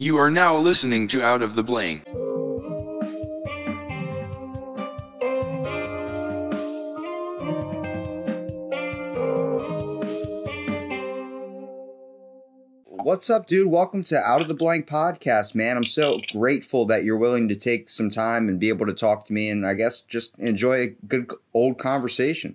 [0.00, 2.04] You are now listening to Out of the Blank.
[12.84, 13.66] What's up, dude?
[13.66, 15.76] Welcome to Out of the Blank podcast, man.
[15.76, 19.26] I'm so grateful that you're willing to take some time and be able to talk
[19.26, 22.54] to me and I guess just enjoy a good old conversation.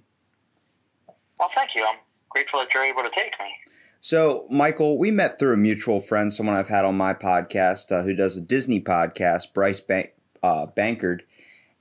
[1.37, 1.85] Well, thank you.
[1.85, 1.97] I'm
[2.29, 3.62] grateful that you're able to take me.
[4.05, 8.03] So, Michael, we met through a mutual friend, someone I've had on my podcast uh,
[8.03, 10.11] who does a Disney podcast, Bryce Bank,
[10.43, 11.21] uh, Bankard.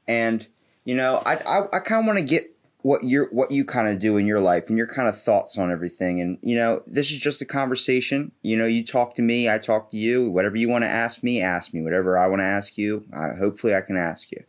[0.06, 0.46] And,
[0.84, 2.48] you know, I, I, I kind of want to get
[2.82, 5.56] what you're what you kind of do in your life and your kind of thoughts
[5.56, 9.22] on everything and you know this is just a conversation you know you talk to
[9.22, 12.26] me i talk to you whatever you want to ask me ask me whatever i
[12.26, 14.42] want to ask you I, hopefully i can ask you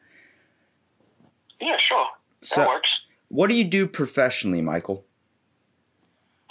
[1.61, 2.07] Yeah, sure.
[2.41, 2.89] That So- works.
[3.27, 5.05] what do you do professionally michael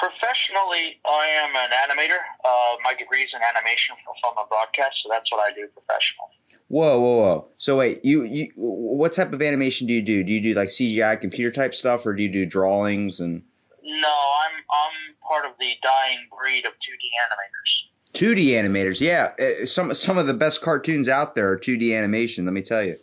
[0.02, 2.19] Professionally, I am an animator.
[2.45, 6.34] Uh, my degree's in animation for film and broadcast, so that's what I do professionally.
[6.69, 10.32] whoa whoa whoa so wait you you what type of animation do you do do
[10.32, 13.43] you do like cgi computer type stuff or do you do drawings and
[13.85, 14.09] No,
[14.43, 14.96] I'm I'm
[15.29, 17.71] part of the dying breed of 2D animators.
[18.15, 22.45] 2d animators yeah uh, some some of the best cartoons out there are 2d animation
[22.46, 22.96] let me tell you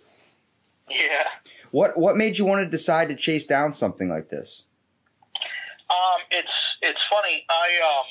[0.89, 1.25] Yeah.
[1.71, 4.63] what what made you want to decide to chase down something like this
[5.89, 7.45] Um, it's it's funny.
[7.49, 8.07] I um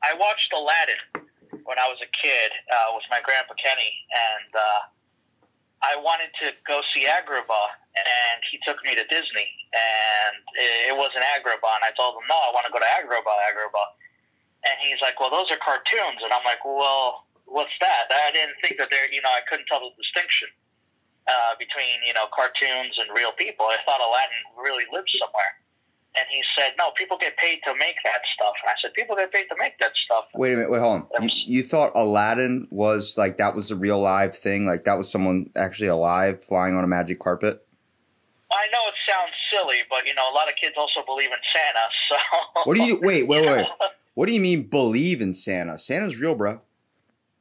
[0.00, 1.28] I watched Aladdin
[1.68, 4.80] when I was a kid uh, with my grandpa Kenny, and uh,
[5.84, 7.68] I wanted to go see Agrabah,
[8.00, 12.24] and he took me to Disney, and it, it wasn't Agrabah, and I told him
[12.32, 13.88] no, I want to go to Agrabah, Agrabah,
[14.64, 18.08] and he's like, well, those are cartoons, and I'm like, well, what's that?
[18.08, 20.48] I didn't think that there, you know, I couldn't tell the distinction.
[21.28, 25.59] Uh, between you know cartoons and real people, I thought Aladdin really lived somewhere.
[26.18, 29.14] And he said, "No, people get paid to make that stuff." And I said, "People
[29.16, 30.70] get paid to make that stuff." Wait a minute.
[30.70, 31.22] Wait, hold on.
[31.22, 34.66] You, you thought Aladdin was like that was a real live thing?
[34.66, 37.64] Like that was someone actually alive flying on a magic carpet?
[38.52, 41.38] I know it sounds silly, but you know, a lot of kids also believe in
[41.52, 41.78] Santa.
[42.10, 43.28] So What do you wait?
[43.28, 43.66] Wait, wait.
[44.14, 45.78] What do you mean believe in Santa?
[45.78, 46.60] Santa's real, bro.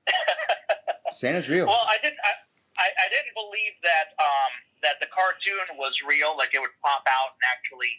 [1.13, 1.65] Santa's real.
[1.65, 2.19] well, I didn't.
[2.23, 2.31] I,
[2.77, 4.51] I, I didn't believe that um,
[4.83, 6.38] that the cartoon was real.
[6.38, 7.89] Like it would pop out and actually,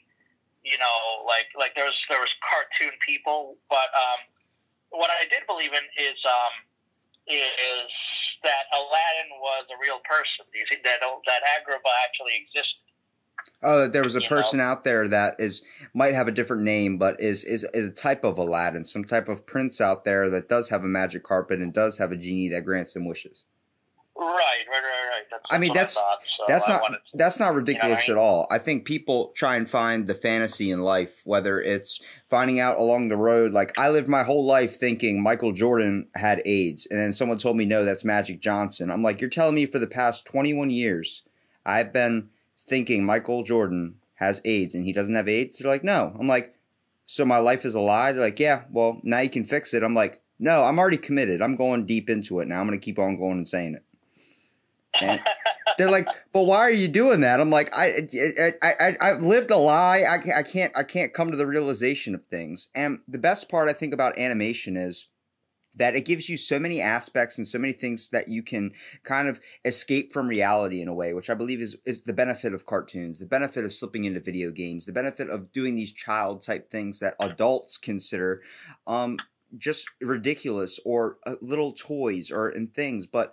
[0.65, 3.56] you know, like like there was there was cartoon people.
[3.69, 4.21] But um,
[4.91, 6.54] what I did believe in is um,
[7.26, 7.91] is
[8.43, 10.48] that Aladdin was a real person.
[10.54, 12.81] You see, that that Agrabah actually existed.
[13.62, 15.62] Oh, that there was a you person out there that is
[15.94, 19.28] might have a different name, but is, is is a type of Aladdin, some type
[19.28, 22.48] of prince out there that does have a magic carpet and does have a genie
[22.50, 23.44] that grants him wishes.
[24.21, 24.37] Right,
[24.69, 25.23] right, right, right.
[25.31, 28.19] That's, I mean, that's- thought, so That's I not wanted that's not ridiculous I mean?
[28.19, 28.47] at all.
[28.51, 33.09] I think people try and find the fantasy in life, whether it's finding out along
[33.09, 33.53] the road.
[33.53, 37.57] Like I lived my whole life thinking Michael Jordan had AIDS, and then someone told
[37.57, 38.91] me no, that's Magic Johnson.
[38.91, 41.23] I'm like, you're telling me for the past 21 years,
[41.65, 45.59] I've been thinking Michael Jordan has AIDS and he doesn't have AIDS.
[45.59, 46.15] They're like, no.
[46.21, 46.55] I'm like,
[47.07, 48.13] so my life is a lie.
[48.13, 48.65] They're like, yeah.
[48.71, 49.83] Well, now you can fix it.
[49.83, 51.41] I'm like, no, I'm already committed.
[51.41, 52.61] I'm going deep into it now.
[52.61, 53.85] I'm going to keep on going and saying it.
[55.01, 55.21] And
[55.78, 58.09] they're like, "But why are you doing that?" I'm like, "I,
[58.62, 60.05] I, I, I've lived a lie.
[60.09, 63.49] I, can't- I can't, I can't come to the realization of things." And the best
[63.49, 65.06] part I think about animation is
[65.77, 68.73] that it gives you so many aspects and so many things that you can
[69.05, 72.53] kind of escape from reality in a way, which I believe is is the benefit
[72.53, 76.43] of cartoons, the benefit of slipping into video games, the benefit of doing these child
[76.43, 78.43] type things that adults consider
[78.87, 79.19] um,
[79.57, 83.33] just ridiculous or uh, little toys or and things, but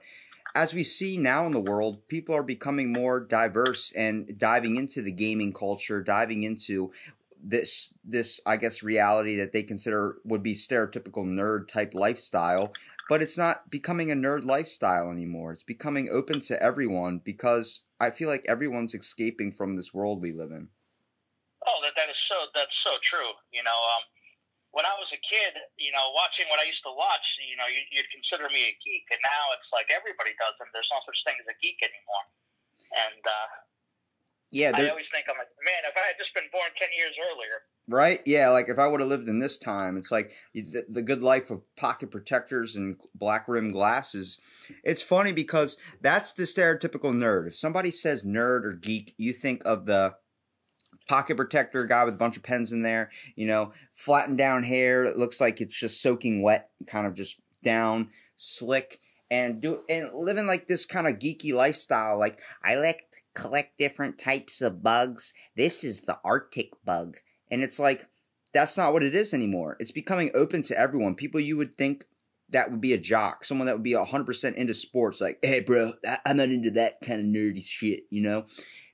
[0.57, 5.03] as we see now in the world, people are becoming more diverse and diving into
[5.03, 6.91] the gaming culture, diving into
[7.39, 12.73] this this I guess reality that they consider would be stereotypical nerd type lifestyle,
[13.07, 15.53] but it's not becoming a nerd lifestyle anymore.
[15.53, 20.31] It's becoming open to everyone because I feel like everyone's escaping from this world we
[20.31, 20.69] live in.
[21.67, 23.29] Oh, that that is so that's so true.
[23.53, 24.01] You know, um,
[24.77, 27.65] when I was a kid, you know, watching what I used to watch, you know,
[27.65, 30.69] you, you'd consider me a geek, and now it's like everybody does them.
[30.69, 32.25] There's no such thing as a geek anymore.
[32.93, 33.49] And uh,
[34.53, 37.17] Yeah, I always think I'm like, man, if I had just been born ten years
[37.25, 37.57] earlier,
[37.89, 38.21] right?
[38.29, 41.25] Yeah, like if I would have lived in this time, it's like the, the good
[41.25, 44.37] life of pocket protectors and black rim glasses.
[44.85, 47.47] It's funny because that's the stereotypical nerd.
[47.47, 50.13] If somebody says nerd or geek, you think of the
[51.07, 55.05] pocket protector guy with a bunch of pens in there, you know, flattened down hair.
[55.05, 58.99] It looks like it's just soaking wet, kind of just down, slick.
[59.29, 63.77] And do and living like this kind of geeky lifestyle, like I like to collect
[63.77, 65.33] different types of bugs.
[65.57, 67.17] This is the Arctic bug.
[67.51, 68.07] And it's like,
[68.53, 69.75] that's not what it is anymore.
[69.81, 71.15] It's becoming open to everyone.
[71.15, 72.05] People you would think
[72.49, 75.93] that would be a jock, someone that would be 100% into sports, like, hey, bro,
[76.07, 78.45] I- I'm not into that kind of nerdy shit, you know?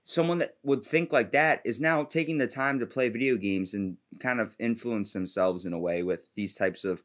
[0.03, 3.73] Someone that would think like that is now taking the time to play video games
[3.73, 7.03] and kind of influence themselves in a way with these types of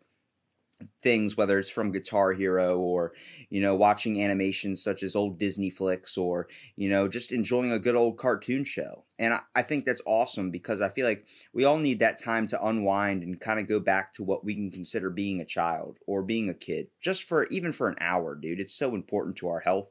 [1.02, 3.12] things, whether it's from Guitar Hero or,
[3.50, 7.78] you know, watching animations such as old Disney flicks or, you know, just enjoying a
[7.78, 9.04] good old cartoon show.
[9.18, 12.64] And I, think that's awesome because I feel like we all need that time to
[12.64, 16.22] unwind and kind of go back to what we can consider being a child or
[16.22, 18.60] being a kid, just for even for an hour, dude.
[18.60, 19.88] It's so important to our health.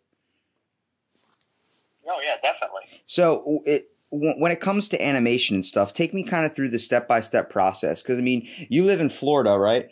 [2.09, 2.66] Oh yeah, definitely.
[3.07, 6.79] So it when it comes to animation and stuff, take me kind of through the
[6.79, 8.01] step by step process.
[8.01, 9.89] Because I mean, you live in Florida, right?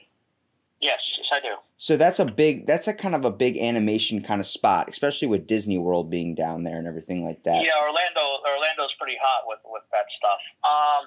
[0.79, 1.56] Yes, yes, I do.
[1.77, 5.27] So that's a big, that's a kind of a big animation kind of spot, especially
[5.27, 7.65] with Disney World being down there and everything like that.
[7.65, 8.39] Yeah, Orlando.
[8.47, 10.39] Orlando's pretty hot with with that stuff.
[10.63, 11.03] Um,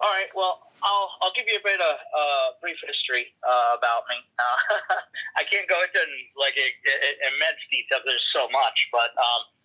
[0.00, 0.28] all right.
[0.36, 4.20] Well, I'll I'll give you a bit of uh, brief history uh, about me.
[4.36, 5.00] Uh,
[5.40, 6.00] I can't go into
[6.36, 8.04] like a, a, immense detail.
[8.04, 9.55] There's so much, but um,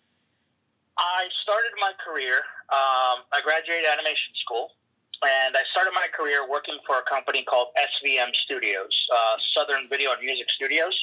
[0.98, 2.36] I started my career.
[2.68, 4.76] Um, I graduated animation school,
[5.24, 10.12] and I started my career working for a company called SVM Studios, uh, Southern Video
[10.12, 10.94] and Music Studios,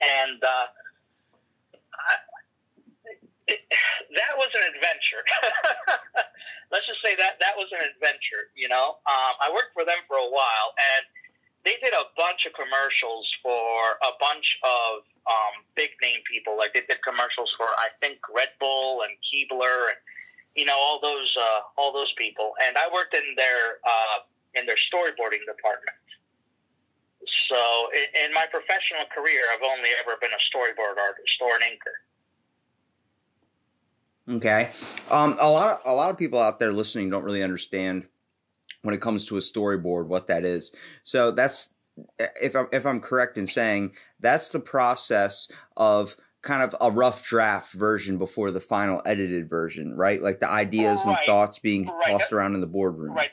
[0.00, 0.66] and uh,
[1.92, 2.14] I,
[3.48, 3.60] it,
[4.16, 5.24] that was an adventure.
[6.72, 8.52] Let's just say that that was an adventure.
[8.56, 11.04] You know, um, I worked for them for a while, and
[11.68, 16.56] they did a bunch of commercials for a bunch of um, big name people.
[16.56, 20.00] Like they did commercials for I think Red Bull and Keebler and
[20.56, 22.54] you know all those uh, all those people.
[22.64, 24.24] And I worked in their uh,
[24.56, 26.00] in their storyboarding department.
[27.52, 27.60] So
[27.92, 31.96] in, in my professional career, I've only ever been a storyboard artist or an inker.
[34.36, 34.70] Okay.
[35.10, 38.06] Um, a lot of a lot of people out there listening don't really understand
[38.82, 40.72] when it comes to a storyboard what that is.
[41.02, 41.72] So that's
[42.40, 47.24] if I'm if I'm correct in saying that's the process of kind of a rough
[47.26, 50.22] draft version before the final edited version, right?
[50.22, 52.14] Like the ideas and thoughts being Right.
[52.14, 53.14] tossed around in the boardroom.
[53.14, 53.30] Right.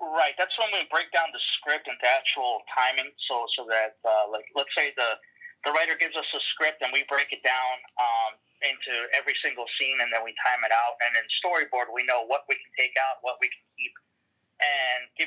[0.00, 0.34] Right.
[0.38, 3.10] That's when we break down the script into actual timing.
[3.28, 5.16] So so that uh, like let's say the
[5.64, 9.64] the writer gives us a script and we break it down um, into every single
[9.80, 11.00] scene and then we time it out.
[11.00, 13.63] And in storyboard we know what we can take out, what we can keep, and
[13.63, 13.63] give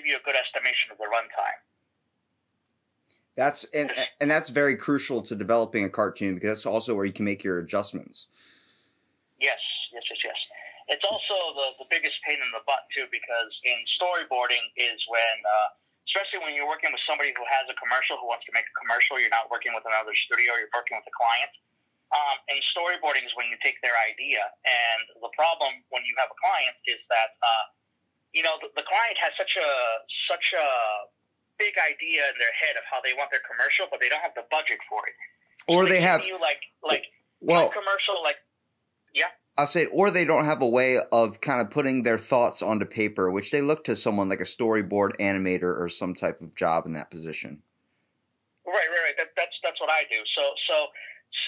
[0.07, 1.59] you a good estimation of the runtime.
[3.37, 7.13] That's and and that's very crucial to developing a cartoon because that's also where you
[7.13, 8.33] can make your adjustments.
[9.37, 9.61] Yes,
[9.93, 10.39] yes, yes, yes.
[10.89, 15.37] It's also the, the biggest pain in the butt too, because in storyboarding is when,
[15.43, 15.69] uh,
[16.09, 18.75] especially when you're working with somebody who has a commercial, who wants to make a
[18.79, 21.53] commercial, you're not working with another studio, you're working with a client.
[22.07, 26.31] Um, and storyboarding is when you take their idea, and the problem when you have
[26.31, 27.76] a client is that, uh,
[28.33, 29.69] you know, the, the client has such a
[30.29, 30.67] such a
[31.57, 34.35] big idea in their head of how they want their commercial, but they don't have
[34.35, 35.15] the budget for it.
[35.67, 37.05] Or So they give have you like like
[37.41, 38.37] well, commercial like
[39.13, 39.33] yeah.
[39.57, 42.85] I'll say, or they don't have a way of kind of putting their thoughts onto
[42.85, 46.85] paper, which they look to someone like a storyboard animator or some type of job
[46.85, 47.63] in that position.
[48.67, 49.17] Right, right, right.
[49.17, 50.21] That, that's that's what I do.
[50.37, 50.87] So, so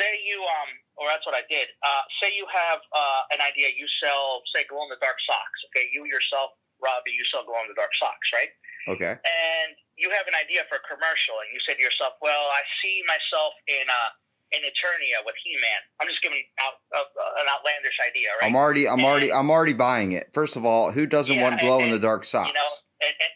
[0.02, 1.68] say you um, or that's what I did.
[1.84, 3.72] Uh, say you have uh, an idea.
[3.78, 5.60] You sell, say, glow in the dark socks.
[5.72, 8.52] Okay, you yourself, Robbie, you sell glow in the dark socks, right?
[8.88, 9.14] Okay.
[9.14, 12.62] And you have an idea for a commercial, and you say to yourself, "Well, I
[12.82, 14.10] see myself in uh,
[14.56, 17.04] in Eternia with He-Man." I'm just giving out uh,
[17.44, 18.48] an outlandish idea, right?
[18.48, 20.32] I'm already, I'm already, I'm already buying it.
[20.34, 22.48] First of all, who doesn't Yeah, want glow in and- the dark socks?
[22.48, 22.72] You know,
[23.04, 23.34] and, and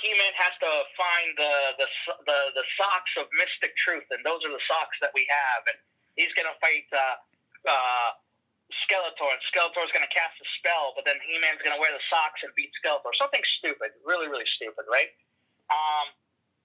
[0.00, 1.88] He-Man has to find the, the
[2.26, 5.62] the the socks of mystic truth, and those are the socks that we have.
[5.68, 5.76] And
[6.16, 7.16] he's going to fight uh,
[7.68, 8.08] uh,
[8.86, 12.02] Skeletor, and Skeletor's going to cast a spell, but then He-Man's going to wear the
[12.10, 13.10] socks and beat Skeletor.
[13.18, 15.10] Something stupid, really, really stupid, right?
[15.70, 16.14] Um,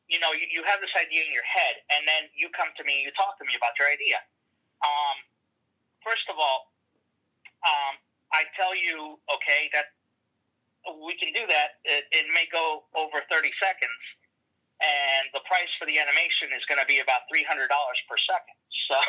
[0.09, 2.83] you know, you, you have this idea in your head, and then you come to
[2.85, 4.21] me, and you talk to me about your idea.
[4.85, 5.17] Um,
[6.05, 6.73] first of all,
[7.65, 7.97] um,
[8.33, 9.95] I tell you, okay, that
[11.01, 11.81] we can do that.
[11.85, 14.01] It, it may go over 30 seconds,
[14.83, 18.57] and the price for the animation is going to be about $300 per second.
[18.85, 19.01] So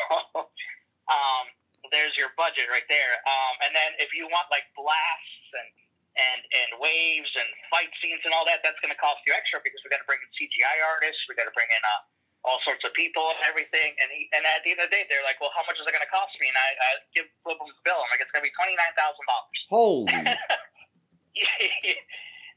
[1.13, 1.45] um,
[1.91, 3.13] there's your budget right there.
[3.25, 5.69] Um, and then if you want like blasts and
[6.17, 9.61] and and waves and fight scenes and all that, that's going to cost you extra
[9.61, 12.59] because we got to bring in CGI artists, we got to bring in uh, all
[12.65, 13.93] sorts of people and everything.
[14.01, 15.85] And he, and at the end of the day, they're like, well, how much is
[15.85, 16.49] it going to cost me?
[16.49, 18.01] And I, I give flip them the bill.
[18.01, 19.59] I'm like, it's going to be twenty nine thousand dollars.
[19.69, 20.09] Holy,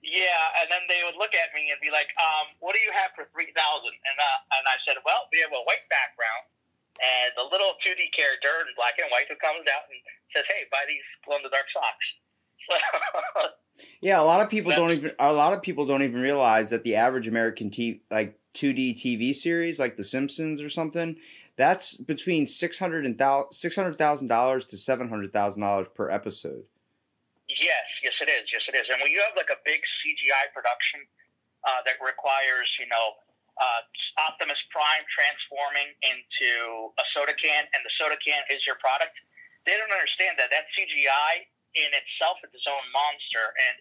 [0.01, 2.93] yeah, and then they would look at me and be like, um, "What do you
[2.97, 3.93] have for three thousand?
[3.93, 6.49] And uh, and I said, "Well, we have a white background
[7.01, 9.99] and a little two D character in black and white who comes out and
[10.37, 12.07] says, "Hey, buy these glow in the dark socks."
[14.01, 14.21] Yeah.
[14.21, 16.97] A lot of people don't even, a lot of people don't even realize that the
[16.97, 21.17] average American t- like 2D TV series like The Simpsons or something,
[21.57, 23.21] that's between six hundred and
[23.53, 26.65] six hundred thousand dollars to seven hundred thousand dollars per episode.
[27.49, 28.49] Yes, yes, it is.
[28.53, 28.85] Yes, it is.
[28.91, 31.01] And when you have like a big CGI production
[31.69, 33.21] uh, that requires, you know,
[33.59, 33.83] uh,
[34.31, 39.17] Optimus Prime transforming into a soda can, and the soda can is your product,
[39.67, 43.55] they don't understand that that CGI in itself is its own monster.
[43.71, 43.77] And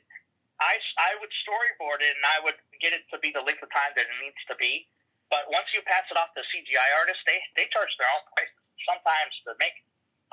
[0.59, 3.71] I, I would storyboard it and I would get it to be the length of
[3.71, 4.87] time that it needs to be.
[5.31, 8.51] But once you pass it off to CGI artists, they, they charge their own price.
[8.87, 9.75] Sometimes to make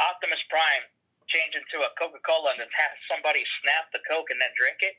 [0.00, 0.84] Optimus Prime
[1.28, 4.78] change into a Coca Cola and then have somebody snap the Coke and then drink
[4.82, 4.96] it,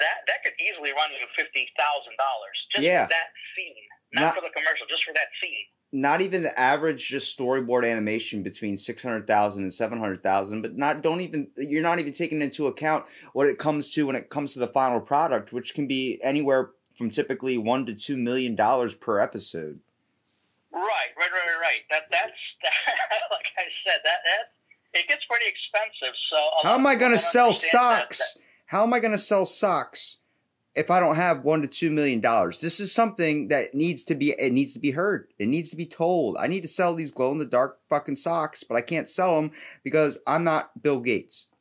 [0.00, 3.04] that that could easily run you fifty thousand dollars just Yeah.
[3.06, 3.74] for that scene,
[4.14, 5.64] not, Not- for the commercial, just for that scene.
[5.94, 11.48] Not even the average just storyboard animation between 600,000 and 700,000, but not don't even
[11.58, 14.68] you're not even taking into account what it comes to when it comes to the
[14.68, 19.80] final product, which can be anywhere from typically 1 to 2 million dollars per episode.
[20.72, 20.80] Right,
[21.18, 21.80] right, right, right, right.
[21.90, 22.72] That that's that,
[23.30, 26.14] like I said, that that it gets pretty expensive.
[26.32, 28.38] So uh, How am I going to sell understand that- socks?
[28.72, 30.24] How am I going to sell socks
[30.74, 32.56] if I don't have 1 to 2 million dollars?
[32.64, 35.28] This is something that needs to be it needs to be heard.
[35.38, 36.38] It needs to be told.
[36.40, 39.36] I need to sell these glow in the dark fucking socks, but I can't sell
[39.36, 39.52] them
[39.84, 41.52] because I'm not Bill Gates.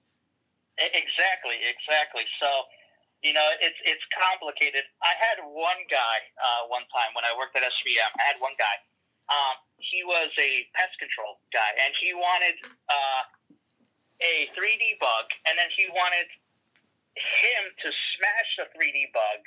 [0.80, 2.24] Exactly, exactly.
[2.40, 2.48] So,
[3.28, 4.88] you know, it's it's complicated.
[5.04, 8.12] I had one guy uh, one time when I worked at SVM.
[8.20, 8.76] I had one guy.
[9.28, 12.56] Um, he was a pest control guy, and he wanted
[12.88, 13.22] uh,
[14.24, 16.32] a 3D bug, and then he wanted
[17.16, 19.42] him to smash the 3D bug,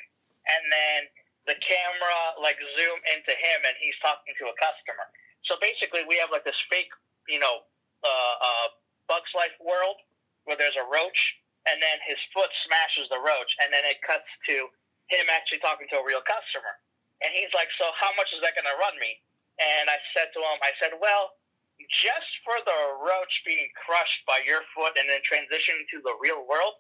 [0.49, 1.00] and then
[1.49, 5.06] the camera like zoom into him, and he's talking to a customer.
[5.49, 6.92] So basically, we have like this fake,
[7.28, 7.64] you know,
[8.04, 8.68] uh, uh,
[9.09, 10.00] Bugs Life world
[10.44, 11.21] where there's a roach,
[11.68, 14.68] and then his foot smashes the roach, and then it cuts to
[15.09, 16.80] him actually talking to a real customer.
[17.25, 19.21] And he's like, "So how much is that going to run me?"
[19.61, 21.40] And I said to him, "I said, well,
[21.80, 26.47] just for the roach being crushed by your foot and then transitioning to the real
[26.47, 26.78] world,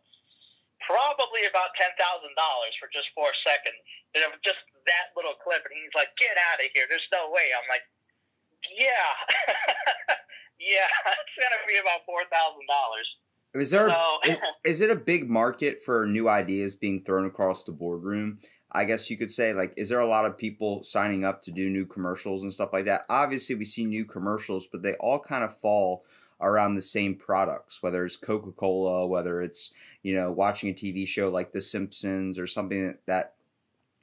[0.82, 3.78] probably about ten thousand dollars for just four seconds.
[4.14, 4.58] And it was just
[4.90, 6.86] that little clip." And he's like, "Get out of here!
[6.90, 7.84] There's no way." I'm like,
[8.74, 9.08] "Yeah,
[10.58, 10.90] yeah,
[11.22, 13.08] it's to be about four thousand dollars."
[13.54, 17.64] Is there So- is, is it a big market for new ideas being thrown across
[17.64, 18.40] the boardroom?
[18.74, 21.52] I guess you could say like is there a lot of people signing up to
[21.52, 23.04] do new commercials and stuff like that?
[23.08, 26.04] Obviously we see new commercials, but they all kind of fall
[26.40, 29.70] around the same products, whether it's Coca-Cola, whether it's,
[30.04, 33.34] you know, watching a TV show like The Simpsons or something that,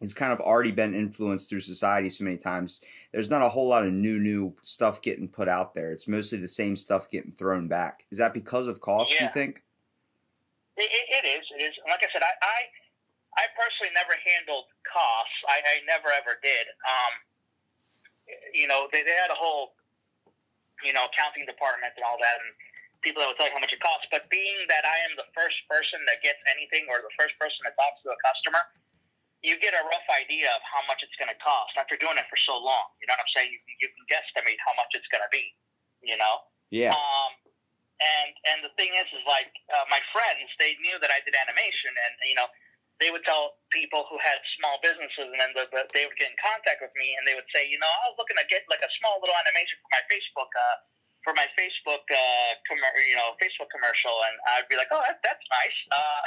[0.02, 2.82] has kind of already been influenced through society so many times.
[3.14, 5.92] There's not a whole lot of new new stuff getting put out there.
[5.94, 8.06] It's mostly the same stuff getting thrown back.
[8.10, 9.62] Is that because of cost, you think?
[10.76, 11.46] It, it, it is.
[11.54, 11.78] It is.
[11.86, 12.60] Like I said, I, I,
[13.38, 15.38] I personally never handled costs.
[15.46, 16.66] I, I never ever did.
[16.82, 17.14] Um,
[18.58, 19.78] you know, they, they had a whole,
[20.82, 22.50] you know, accounting department and all that, and
[23.02, 24.08] people that will tell you how much it costs.
[24.10, 27.58] But being that I am the first person that gets anything or the first person
[27.66, 28.62] that talks to a customer,
[29.42, 32.30] you get a rough idea of how much it's going to cost after doing it
[32.30, 32.94] for so long.
[33.02, 33.50] You know what I'm saying?
[33.50, 35.46] You, can- you can guesstimate how much it's going to be.
[36.02, 36.46] You know.
[36.74, 36.94] Yeah.
[36.98, 37.32] Um,
[38.02, 41.38] and and the thing is, is like uh, my friends, they knew that I did
[41.38, 42.50] animation, and you know,
[42.98, 46.34] they would tell people who had small businesses, and then the, the, they would get
[46.34, 48.66] in contact with me, and they would say, you know, I was looking to get
[48.74, 50.78] like a small little animation for my Facebook, uh,
[51.22, 55.22] for my Facebook, uh, commer- you know, Facebook commercial, and I'd be like, oh, that,
[55.22, 55.78] that's nice.
[55.94, 56.22] Uh,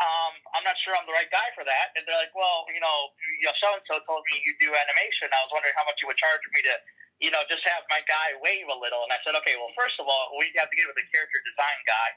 [0.06, 2.80] um, I'm not sure I'm the right guy for that, and they're like, well, you
[2.80, 5.28] know, you know, so and so told me you do animation.
[5.32, 6.76] I was wondering how much you would charge me to
[7.20, 9.00] you know, just have my guy wave a little.
[9.08, 11.40] And I said, okay, well, first of all, we have to get with a character
[11.48, 12.08] design guy.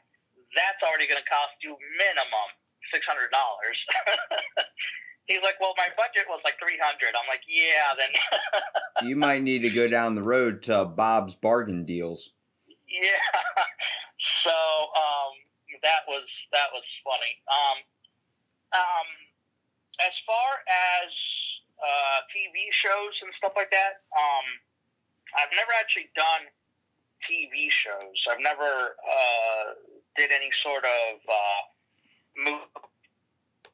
[0.56, 2.50] That's already going to cost you minimum
[2.92, 3.78] six hundred dollars.
[5.30, 7.14] He's like, well, my budget was like three hundred.
[7.14, 8.10] I'm like, yeah, then
[9.08, 12.32] you might need to go down the road to Bob's Bargain Deals.
[12.90, 13.64] yeah.
[14.44, 15.38] So um,
[15.84, 17.38] that was that was funny.
[17.46, 17.78] Um,
[18.74, 19.08] um,
[20.02, 21.12] as far as
[21.78, 24.48] uh, TV shows and stuff like that, um,
[25.38, 26.50] I've never actually done
[27.30, 28.18] TV shows.
[28.32, 29.78] I've never uh,
[30.18, 31.62] did any sort of uh,
[32.38, 32.89] movie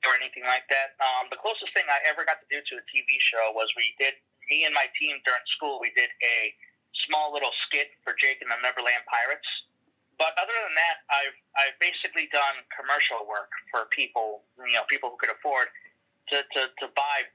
[0.07, 0.95] or anything like that.
[1.01, 3.93] Um, the closest thing I ever got to do to a TV show was we
[3.97, 4.15] did
[4.49, 5.81] me and my team during school.
[5.81, 6.53] We did a
[7.09, 9.49] small little skit for Jake and the Neverland Pirates.
[10.15, 15.11] But other than that, I've I've basically done commercial work for people, you know, people
[15.11, 15.67] who could afford
[16.31, 17.27] to, to, to buy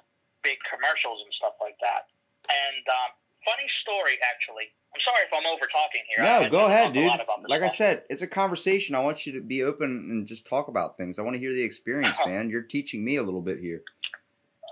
[0.42, 2.08] big commercials and stuff like that.
[2.48, 3.10] And um,
[3.44, 4.72] funny story, actually.
[4.94, 6.24] I'm sorry if I'm over talking here.
[6.24, 7.12] No, go ahead, dude.
[7.48, 8.94] Like I said, it's a conversation.
[8.94, 11.18] I want you to be open and just talk about things.
[11.18, 12.50] I want to hear the experience, man.
[12.50, 13.82] You're teaching me a little bit here.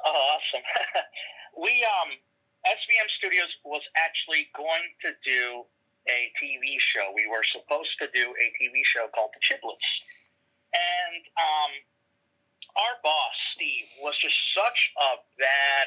[0.04, 0.64] Oh, awesome.
[1.62, 2.10] we um
[2.66, 5.62] SVM Studios was actually going to do
[6.08, 7.12] a TV show.
[7.14, 9.88] We were supposed to do a TV show called The Chiblets.
[10.74, 11.72] And um
[12.76, 15.86] our boss, Steve, was just such a bad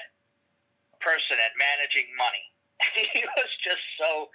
[1.00, 2.51] person at managing money.
[3.16, 4.30] he was just so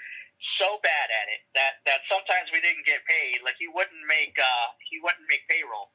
[0.63, 3.43] so bad at it that that sometimes we didn't get paid.
[3.43, 5.91] Like he wouldn't make uh, he wouldn't make payroll,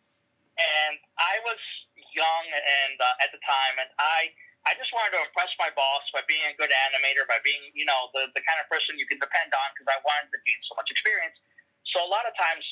[0.60, 1.60] and I was
[2.12, 4.34] young and uh, at the time, and I
[4.68, 7.88] I just wanted to impress my boss by being a good animator, by being you
[7.88, 10.60] know the the kind of person you can depend on because I wanted to gain
[10.68, 11.38] so much experience.
[11.96, 12.64] So a lot of times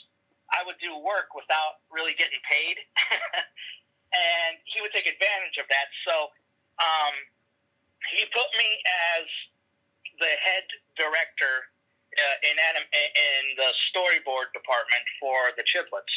[0.53, 2.77] I would do work without really getting paid,
[4.13, 5.87] and he would take advantage of that.
[6.05, 6.33] So
[6.81, 7.13] um,
[8.15, 8.69] he put me
[9.17, 9.25] as
[10.19, 10.65] the head
[10.99, 11.71] director
[12.17, 16.15] uh, in anim- in the storyboard department for the Chiblets.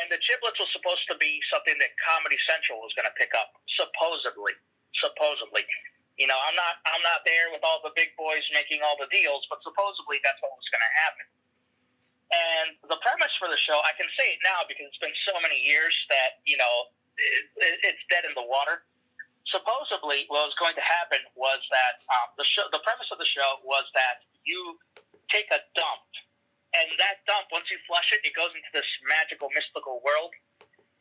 [0.00, 3.36] And the Chiblets was supposed to be something that Comedy Central was going to pick
[3.36, 4.56] up, supposedly.
[5.00, 5.64] Supposedly,
[6.20, 9.08] you know, I'm not I'm not there with all the big boys making all the
[9.08, 11.26] deals, but supposedly that's what was going to happen.
[12.32, 15.36] And the premise for the show, I can say it now because it's been so
[15.40, 18.84] many years that you know it, it, it's dead in the water
[19.52, 23.28] supposedly what was going to happen was that um, the show, the premise of the
[23.28, 24.80] show was that you
[25.28, 26.08] take a dump,
[26.74, 30.32] and that dump, once you flush it, it goes into this magical, mystical world,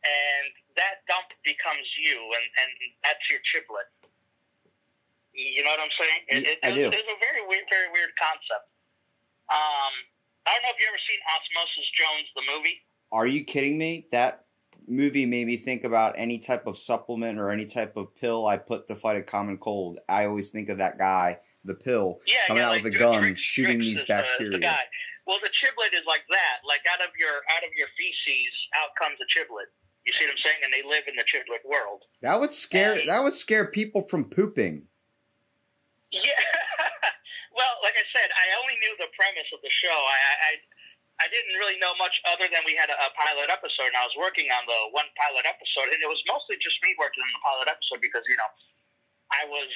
[0.03, 3.87] and that dump becomes you, and, and that's your chiblet.
[5.31, 6.21] You know what I'm saying?
[6.27, 6.91] It, it, I do.
[6.91, 8.67] It's a very weird, very weird concept.
[9.47, 9.93] Um,
[10.43, 12.83] I don't know if you ever seen Osmosis Jones, the movie.
[13.11, 14.07] Are you kidding me?
[14.11, 14.45] That
[14.87, 18.57] movie made me think about any type of supplement or any type of pill I
[18.57, 19.99] put to fight a common cold.
[20.09, 22.97] I always think of that guy, the pill, Yeah, coming yeah, out like with a
[22.99, 24.79] gun, Rick- shooting these is the- the bacteria.
[25.27, 26.57] Well, the chiblet is like that.
[26.67, 29.69] Like out of your out of your feces, out comes a chiblet.
[30.05, 30.57] You see what I'm saying?
[30.65, 32.03] And they live in the chiblet world.
[32.23, 32.93] That would scare.
[32.97, 34.87] And- That would scare people from pooping.
[36.11, 36.33] Yeah.
[37.55, 39.93] well, like I said, I only knew the premise of the show.
[39.93, 40.19] I,
[40.49, 40.51] I,
[41.21, 44.05] I didn't really know much other than we had a, a pilot episode, and I
[44.09, 47.29] was working on the one pilot episode, and it was mostly just me working on
[47.29, 48.49] the pilot episode because you know
[49.29, 49.69] I was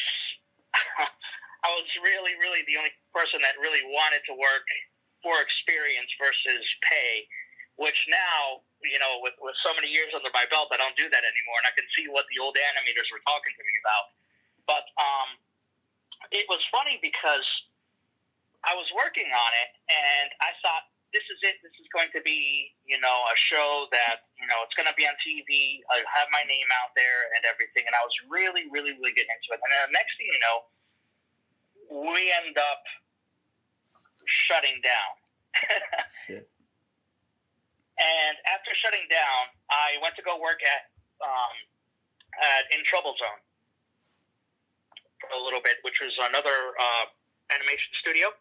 [1.65, 4.65] I was really, really the only person that really wanted to work
[5.25, 7.25] for experience versus pay.
[7.75, 11.11] Which now, you know, with, with so many years under my belt, I don't do
[11.11, 14.05] that anymore, and I can see what the old animators were talking to me about.
[14.63, 15.29] But um,
[16.31, 17.43] it was funny because
[18.63, 21.55] I was working on it, and I thought, this is it.
[21.63, 24.97] This is going to be, you know, a show that, you know, it's going to
[24.99, 25.79] be on TV.
[25.87, 27.87] I have my name out there and everything.
[27.87, 29.63] And I was really, really, really getting into it.
[29.63, 30.57] And then the next thing you know,
[32.11, 32.83] we end up
[34.27, 35.11] shutting down.
[36.27, 36.51] Shit.
[37.95, 40.91] And after shutting down, I went to go work at,
[41.23, 41.55] um,
[42.43, 43.39] at In Trouble Zone
[45.23, 47.07] for a little bit, which was another uh,
[47.55, 48.35] animation studio,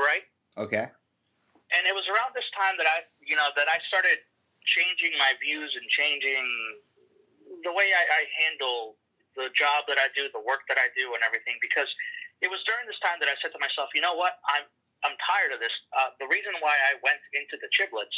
[0.00, 0.24] right?
[0.56, 0.88] Okay.
[1.74, 4.22] And it was around this time that I, you know, that I started
[4.66, 6.46] changing my views and changing
[7.62, 8.98] the way I, I handle
[9.34, 11.58] the job that I do, the work that I do, and everything.
[11.58, 11.90] Because
[12.42, 14.66] it was during this time that I said to myself, you know what, I'm
[15.04, 15.74] I'm tired of this.
[15.94, 18.16] Uh, the reason why I went into the Chiblets,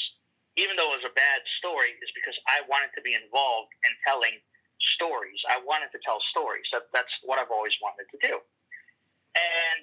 [0.56, 3.92] even though it was a bad story, is because I wanted to be involved in
[4.06, 4.40] telling
[4.96, 5.36] stories.
[5.50, 6.64] I wanted to tell stories.
[6.72, 8.40] That, that's what I've always wanted to do.
[9.36, 9.82] And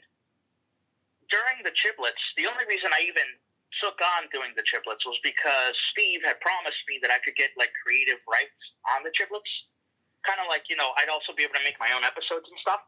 [1.30, 3.28] during the Chiblets, the only reason I even
[3.84, 7.52] took on doing the Chiblets was because Steve had promised me that I could get
[7.58, 8.56] like creative rights
[8.96, 9.50] on the Chiblets.
[10.24, 12.58] Kind of like, you know, I'd also be able to make my own episodes and
[12.62, 12.82] stuff.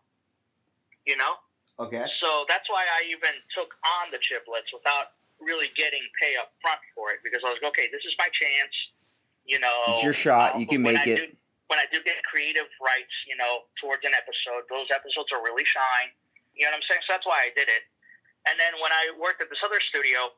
[1.06, 1.38] You know?
[1.80, 2.02] Okay.
[2.23, 3.69] So that's why I even took
[4.02, 7.69] on the Chiblets without really getting pay up front for it because I was like,
[7.78, 8.73] okay, this is my chance.
[9.45, 10.56] You know, It's your shot.
[10.56, 11.21] uh, You can when make I it.
[11.21, 11.38] Do,
[11.69, 15.63] when I do get creative rights, you know, towards an episode, those episodes will really
[15.67, 16.10] shine.
[16.58, 17.04] You know what I'm saying?
[17.06, 17.86] So that's why I did it.
[18.50, 20.34] And then when I worked at this other studio,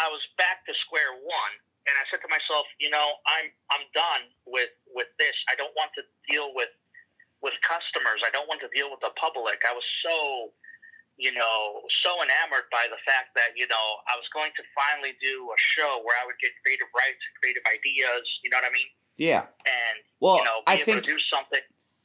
[0.00, 3.84] I was back to square one, and I said to myself, you know, I'm I'm
[3.92, 5.36] done with with this.
[5.52, 6.72] I don't want to deal with
[7.44, 8.20] with customers.
[8.24, 9.60] I don't want to deal with the public.
[9.64, 10.52] I was so,
[11.16, 15.16] you know, so enamored by the fact that you know I was going to finally
[15.20, 18.24] do a show where I would get creative rights and creative ideas.
[18.40, 18.90] You know what I mean?
[19.20, 19.44] Yeah.
[19.68, 21.60] And Well, you know, be I able think to do something.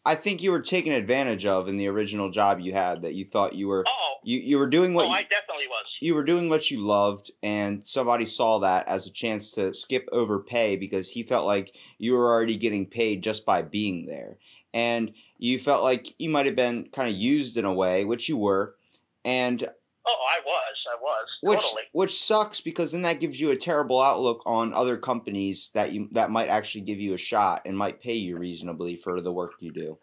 [0.06, 3.02] I think you were taken advantage of in the original job you had.
[3.02, 5.68] That you thought you were Oh, you you were doing what oh, you, I definitely
[5.68, 5.86] was.
[6.00, 10.08] you were doing what you loved, and somebody saw that as a chance to skip
[10.12, 14.38] over pay because he felt like you were already getting paid just by being there,
[14.74, 18.30] and you felt like you might have been kind of used in a way, which
[18.30, 18.76] you were,
[19.24, 19.70] and
[20.06, 20.78] Oh, I was.
[20.86, 21.84] I was which totally.
[21.94, 26.10] which sucks because then that gives you a terrible outlook on other companies that you
[26.12, 29.54] that might actually give you a shot and might pay you reasonably for the work
[29.60, 29.98] you do.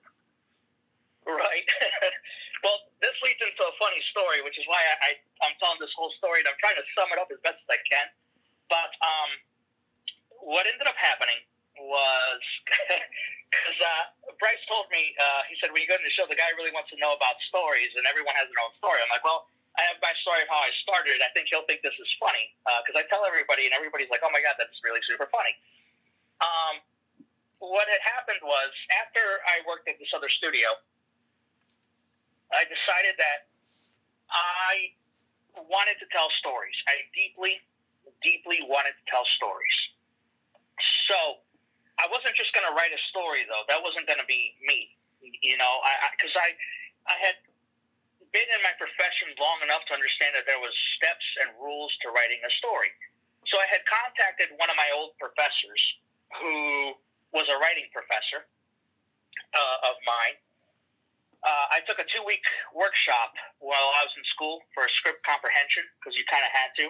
[1.22, 1.66] Right.
[2.66, 5.10] well, this leads into a funny story, which is why I, I
[5.46, 7.70] I'm telling this whole story, and I'm trying to sum it up as best as
[7.70, 8.06] I can.
[8.66, 9.30] But um,
[10.42, 11.38] what ended up happening
[11.78, 12.42] was
[13.54, 16.34] because uh, Bryce told me uh, he said when you go to the show, the
[16.34, 18.98] guy really wants to know about stories, and everyone has their own story.
[18.98, 19.46] I'm like, well.
[19.78, 21.16] I have my story of how I started.
[21.24, 22.52] I think he'll think this is funny
[22.84, 25.56] because I tell everybody, and everybody's like, "Oh my god, that's really super funny."
[26.44, 26.84] Um,
[27.62, 30.66] what had happened was after I worked at this other studio,
[32.50, 33.48] I decided that
[34.28, 34.92] I
[35.56, 36.74] wanted to tell stories.
[36.90, 37.62] I deeply,
[38.20, 39.78] deeply wanted to tell stories.
[41.08, 41.40] So
[42.02, 43.62] I wasn't just going to write a story, though.
[43.70, 45.80] That wasn't going to be me, you know,
[46.18, 46.50] because I,
[47.06, 47.36] I, I had
[48.32, 52.10] been in my profession long enough to understand that there was steps and rules to
[52.16, 52.90] writing a story.
[53.48, 55.82] So I had contacted one of my old professors
[56.40, 56.96] who
[57.36, 58.48] was a writing professor
[59.52, 60.40] uh, of mine
[61.42, 65.82] uh, I took a two week workshop while I was in school for script comprehension
[65.98, 66.86] because you kind of had to.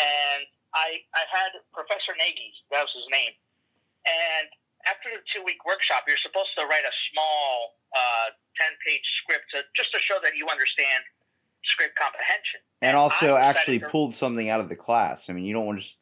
[0.00, 0.44] And
[0.76, 3.32] I, I had Professor Nagy, that was his name.
[4.04, 4.48] And
[4.88, 8.28] after the two week workshop, you're supposed to write a small uh,
[8.60, 11.02] 10 page script to, just to show that you understand
[11.64, 12.60] script comprehension.
[12.80, 15.28] And also I actually pulled something out of the class.
[15.28, 15.96] I mean, you don't want to just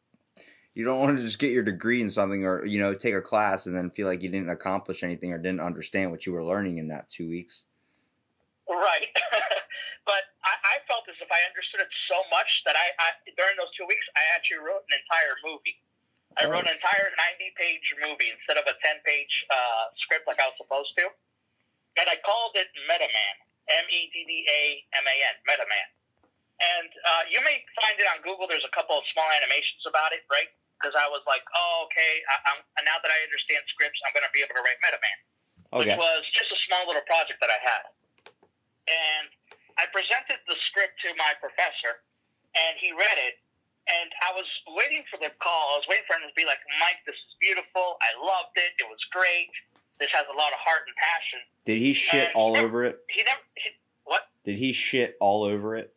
[0.79, 3.21] you don't want to just get your degree in something or you know take a
[3.21, 6.43] class and then feel like you didn't accomplish anything or didn't understand what you were
[6.43, 7.65] learning in that two weeks.
[8.69, 9.09] Right.
[10.09, 13.57] but I, I felt as if I understood it so much that I, I during
[13.57, 15.75] those two weeks I actually wrote an entire movie.
[16.39, 16.51] I Oh.
[16.55, 20.47] wrote an entire ninety page movie instead of a ten page uh, script like I
[20.47, 21.11] was supposed to.
[21.99, 23.35] And I called it Metaman.
[23.69, 24.61] M E D D A
[24.97, 25.87] M A N, Metaman.
[26.59, 28.47] And uh, you may find it on Google.
[28.49, 30.49] There's a couple of small animations about it, right?
[30.79, 32.23] Because I was like, oh, okay.
[32.31, 35.17] I, I'm, now that I understand scripts, I'm going to be able to write Metaman
[35.75, 35.93] Okay.
[35.93, 37.83] which was just a small little project that I had.
[38.89, 39.27] And
[39.77, 42.01] I presented the script to my professor,
[42.57, 43.37] and he read it.
[43.89, 44.45] And I was
[44.77, 45.73] waiting for the call.
[45.73, 47.97] I was waiting for him to be like, Mike, this is beautiful.
[48.05, 48.77] I loved it.
[48.77, 49.49] It was great.
[49.97, 51.39] This has a lot of heart and passion.
[51.65, 52.63] Did he shit Uh, all no.
[52.63, 53.01] over it?
[53.09, 53.69] He never, he,
[54.05, 54.29] what?
[54.45, 55.91] Did he shit all over it?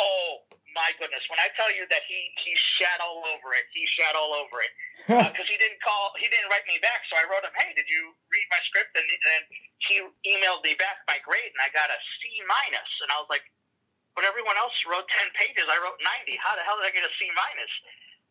[0.00, 0.42] Oh,
[0.74, 1.22] my goodness.
[1.30, 4.58] When I tell you that he, he shat all over it, he shat all over
[4.64, 4.72] it.
[5.32, 7.02] because he didn't call, he didn't write me back.
[7.10, 9.42] So I wrote him, "Hey, did you read my script?" And then
[9.88, 9.94] he
[10.26, 12.90] emailed me back my grade, and I got a C minus.
[13.06, 13.46] And I was like,
[14.18, 15.70] "But everyone else wrote ten pages.
[15.70, 16.34] I wrote ninety.
[16.42, 17.72] How the hell did I get a C minus?"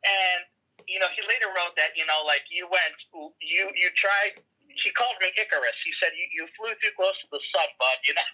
[0.03, 0.39] And
[0.83, 2.91] you know, he later wrote that you know, like you went,
[3.39, 4.43] you you tried.
[4.83, 5.79] He called me Icarus.
[5.87, 7.97] He said you, you flew too close to the sun, bud.
[8.07, 8.27] You know.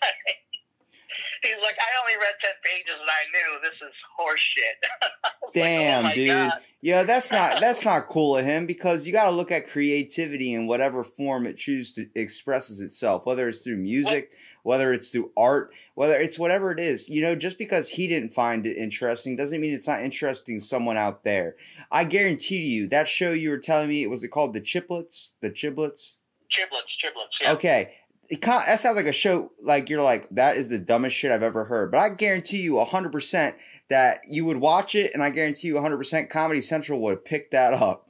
[1.44, 4.76] He's like, I only read ten pages and I knew this is horse shit.
[5.02, 6.28] I was like, oh Damn, oh dude.
[6.28, 6.60] God.
[6.82, 10.54] Yeah, that's not that's not cool of him because you got to look at creativity
[10.54, 14.32] in whatever form it chooses to expresses itself, whether it's through music,
[14.64, 17.08] whether it's through art, whether it's whatever it is.
[17.08, 20.98] You know, just because he didn't find it interesting doesn't mean it's not interesting someone
[20.98, 21.56] out there.
[21.92, 25.32] I guarantee you that show you were telling me it was it called the Chiplets,
[25.42, 26.16] the Chiblets.
[26.52, 27.34] Chiblets, chiblets.
[27.42, 27.54] Yeah.
[27.54, 27.94] Okay.
[28.42, 31.44] Kind that sounds like a show like you're like that is the dumbest shit I've
[31.44, 31.92] ever heard.
[31.92, 33.54] But I guarantee you 100%
[33.90, 37.52] that you would watch it and I guarantee you 100% Comedy Central would have picked
[37.52, 38.10] that up.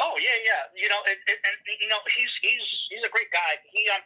[0.00, 0.62] Oh yeah, yeah.
[0.80, 3.60] You know, it, it, and you know, he's he's he's a great guy.
[3.70, 4.00] He um,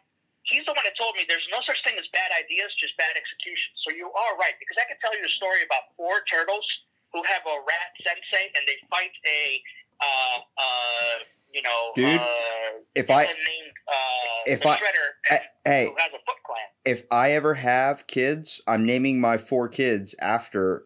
[0.49, 3.13] he's the one that told me there's no such thing as bad ideas, just bad
[3.17, 3.73] execution.
[3.89, 6.65] So you are right because I can tell you a story about four turtles
[7.13, 9.63] who have a rat sensei and they fight a
[10.03, 11.17] uh uh
[11.53, 13.95] you know Dude, uh, if I- named uh
[14.47, 15.85] if I- Shredder eh, hey.
[15.87, 16.67] who has a Foot Clan.
[16.85, 20.85] If I ever have kids, I'm naming my four kids after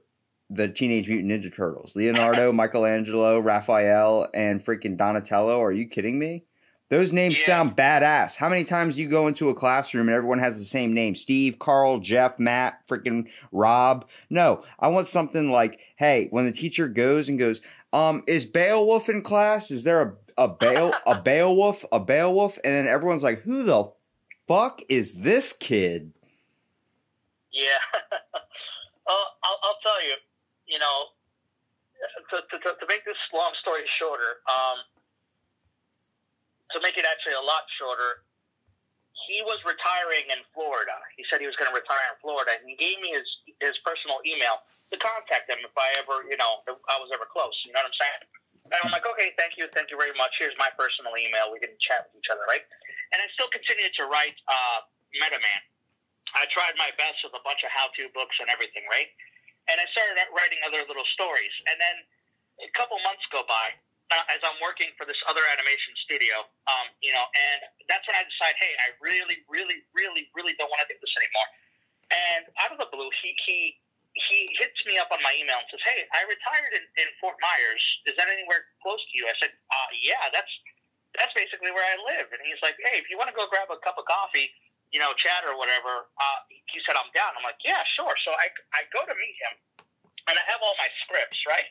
[0.51, 1.92] the Teenage Mutant Ninja Turtles.
[1.94, 5.61] Leonardo, Michelangelo, Raphael, and freaking Donatello.
[5.62, 6.44] Are you kidding me?
[6.90, 7.46] Those names Yeah.
[7.46, 8.37] sound badass.
[8.37, 11.14] How many times you go into a classroom and everyone has the same name?
[11.14, 14.09] Steve, Carl, Jeff, Matt, freaking Rob.
[14.31, 17.61] No, I want something like, hey, when the teacher goes and goes,
[17.92, 19.70] um, is Beowulf in class?
[19.70, 22.57] Is there a a Beow a Beowulf a Beowulf?
[22.64, 23.90] And then everyone's like, who the
[24.46, 26.12] fuck is this kid?
[27.53, 27.64] Yeah.
[28.22, 29.11] uh,
[29.42, 30.14] I'll, I'll tell you,
[30.66, 31.05] you know,
[32.31, 34.79] to, to, to, to make this long story shorter, um,
[36.74, 38.24] to make it actually a lot shorter,
[39.28, 40.94] he was retiring in Florida.
[41.16, 43.26] He said he was going to retire in Florida, and he gave me his
[43.61, 47.28] his personal email to contact him if I ever, you know, if I was ever
[47.28, 47.52] close.
[47.66, 48.22] You know what I'm saying?
[48.72, 50.37] And I'm like, okay, thank you, thank you very much.
[50.40, 51.52] Here's my personal email.
[51.52, 52.64] We can chat with each other, right?
[53.12, 54.85] And I still continued to write uh,
[55.16, 55.61] MetaMan.
[56.37, 59.09] I tried my best with a bunch of how-to books and everything, right?
[59.68, 61.52] and I started writing other little stories.
[61.68, 61.96] And then
[62.64, 63.76] a couple months go by
[64.09, 67.59] uh, as I'm working for this other animation studio, um, you know, and
[67.92, 71.14] that's when I decide, hey, I really, really, really, really don't want to do this
[71.21, 71.49] anymore.
[72.09, 73.77] And out of the blue, he he
[74.16, 77.37] he hits me up on my email and says, "Hey, I retired in, in Fort
[77.44, 77.85] Myers.
[78.09, 80.49] Is that anywhere close to you?" I said, uh, "Yeah, that's
[81.21, 83.68] that's basically where I live." And he's like, "Hey, if you want to go grab
[83.68, 84.49] a cup of coffee,
[84.88, 88.33] you know, chat or whatever," uh, he said, "I'm down." I'm like, "Yeah, sure." So
[88.33, 89.55] I I go to meet him,
[90.33, 91.68] and I have all my scripts right.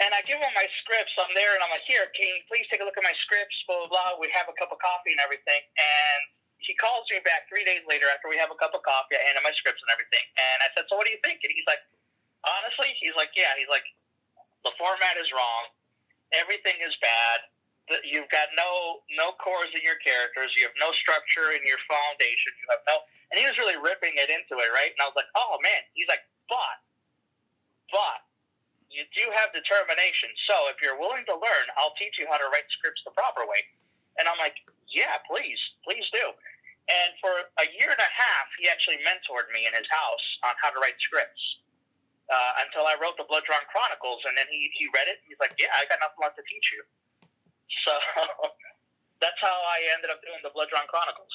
[0.00, 1.12] And I give him my scripts.
[1.20, 3.56] I'm there, and I'm like, "Here, can you please take a look at my scripts?"
[3.68, 4.10] Blah blah blah.
[4.16, 6.20] We have a cup of coffee and everything, and
[6.60, 9.16] he calls me back three days later after we have a cup of coffee.
[9.16, 10.22] I hand him my scripts and everything.
[10.38, 11.40] And I said, So what do you think?
[11.42, 11.82] And he's like,
[12.44, 13.50] Honestly, he's like, Yeah.
[13.56, 13.84] He's like,
[14.62, 15.72] The format is wrong.
[16.36, 17.50] Everything is bad.
[18.06, 20.54] You've got no no cores in your characters.
[20.54, 22.54] You have no structure in your foundation.
[22.62, 22.96] You have no.
[23.34, 24.94] And he was really ripping it into it, right?
[24.94, 25.82] And I was like, Oh man.
[25.96, 26.76] He's like, But,
[27.90, 28.29] but
[28.90, 30.34] you do have determination.
[30.50, 33.46] So if you're willing to learn, I'll teach you how to write scripts the proper
[33.46, 33.62] way.
[34.18, 34.58] And I'm like,
[34.90, 36.34] yeah, please, please do.
[36.90, 37.30] And for
[37.62, 40.78] a year and a half, he actually mentored me in his house on how to
[40.82, 41.38] write scripts
[42.26, 44.26] uh, until I wrote the Blood Drawn Chronicles.
[44.26, 45.22] And then he, he read it.
[45.22, 46.82] And he's like, yeah, I got nothing left to teach you.
[47.86, 47.94] So
[49.22, 51.30] that's how I ended up doing the Blood Drawn Chronicles.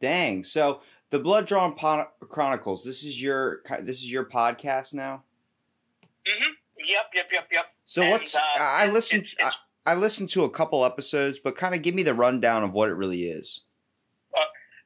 [0.00, 0.42] Dang.
[0.42, 2.84] So the Blood Drawn po- Chronicles.
[2.84, 5.22] This is your this is your podcast now.
[6.26, 6.52] Mm-hmm.
[6.78, 7.04] Yep.
[7.14, 7.26] Yep.
[7.32, 7.46] Yep.
[7.52, 7.64] Yep.
[7.84, 9.52] So And, what's uh, I listened it's- it's-
[9.86, 12.72] I, I listened to a couple episodes, but kind of give me the rundown of
[12.72, 13.62] what it really is.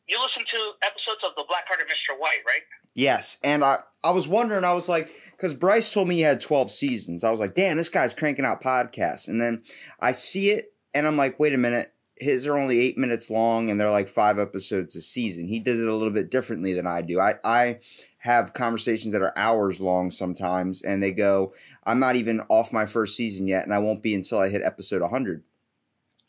[0.09, 2.19] you listen to episodes of the Black Hearted Mr.
[2.19, 2.61] White, right?
[2.95, 6.41] Yes, and I I was wondering, I was like, because Bryce told me he had
[6.41, 7.25] twelve seasons.
[7.25, 9.63] I was like, damn, this guy's cranking out podcasts, and then
[10.01, 13.71] I see it, and I'm like, wait a minute, his are only eight minutes long,
[13.71, 15.49] and they're like five episodes a season.
[15.49, 17.19] He does it a little bit differently than I do.
[17.19, 17.79] I I
[18.19, 22.87] have conversations that are hours long sometimes, and they go, I'm not even off my
[22.87, 25.43] first season yet, and I won't be until I hit episode 100.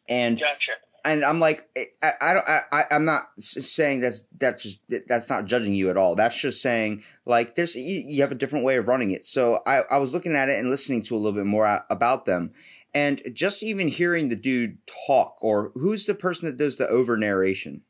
[0.10, 0.74] And Gotcha.
[1.06, 5.30] and I'm like, eh, I, I don't, I, I'm not saying that's that's just that's
[5.30, 6.16] not judging you at all.
[6.16, 9.26] That's just saying like there's you, you have a different way of running it.
[9.26, 11.82] So I, I was looking at it and listening to a little bit more uh,
[11.90, 12.52] about them,
[12.94, 17.16] and just even hearing the dude talk, or who's the person that does the over
[17.16, 17.82] narration.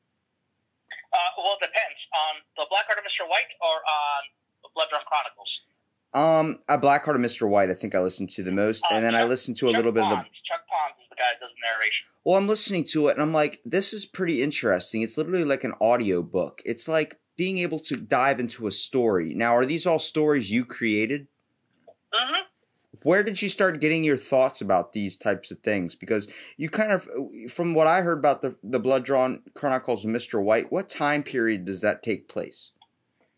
[1.13, 3.29] Uh, well, it depends on the Black Art of Mr.
[3.29, 4.21] White or on
[4.63, 5.49] the Blood Drawn Chronicles.
[6.13, 7.49] Um, a Blackheart of Mr.
[7.49, 9.77] White, I think I listened to the most, and then I listened to a Chuck
[9.77, 12.05] little bit of the Chuck Pons is the guy that does the narration.
[12.23, 15.01] Well, I'm listening to it and I'm like, this is pretty interesting.
[15.01, 16.61] It's literally like an audio book.
[16.65, 19.33] It's like being able to dive into a story.
[19.33, 21.27] Now, are these all stories you created?
[22.13, 22.41] Mm-hmm.
[23.01, 25.95] Where did you start getting your thoughts about these types of things?
[25.95, 27.09] Because you kind of,
[27.51, 30.41] from what I heard about the the Blood Drawn Chronicles of Mr.
[30.41, 32.71] White, what time period does that take place?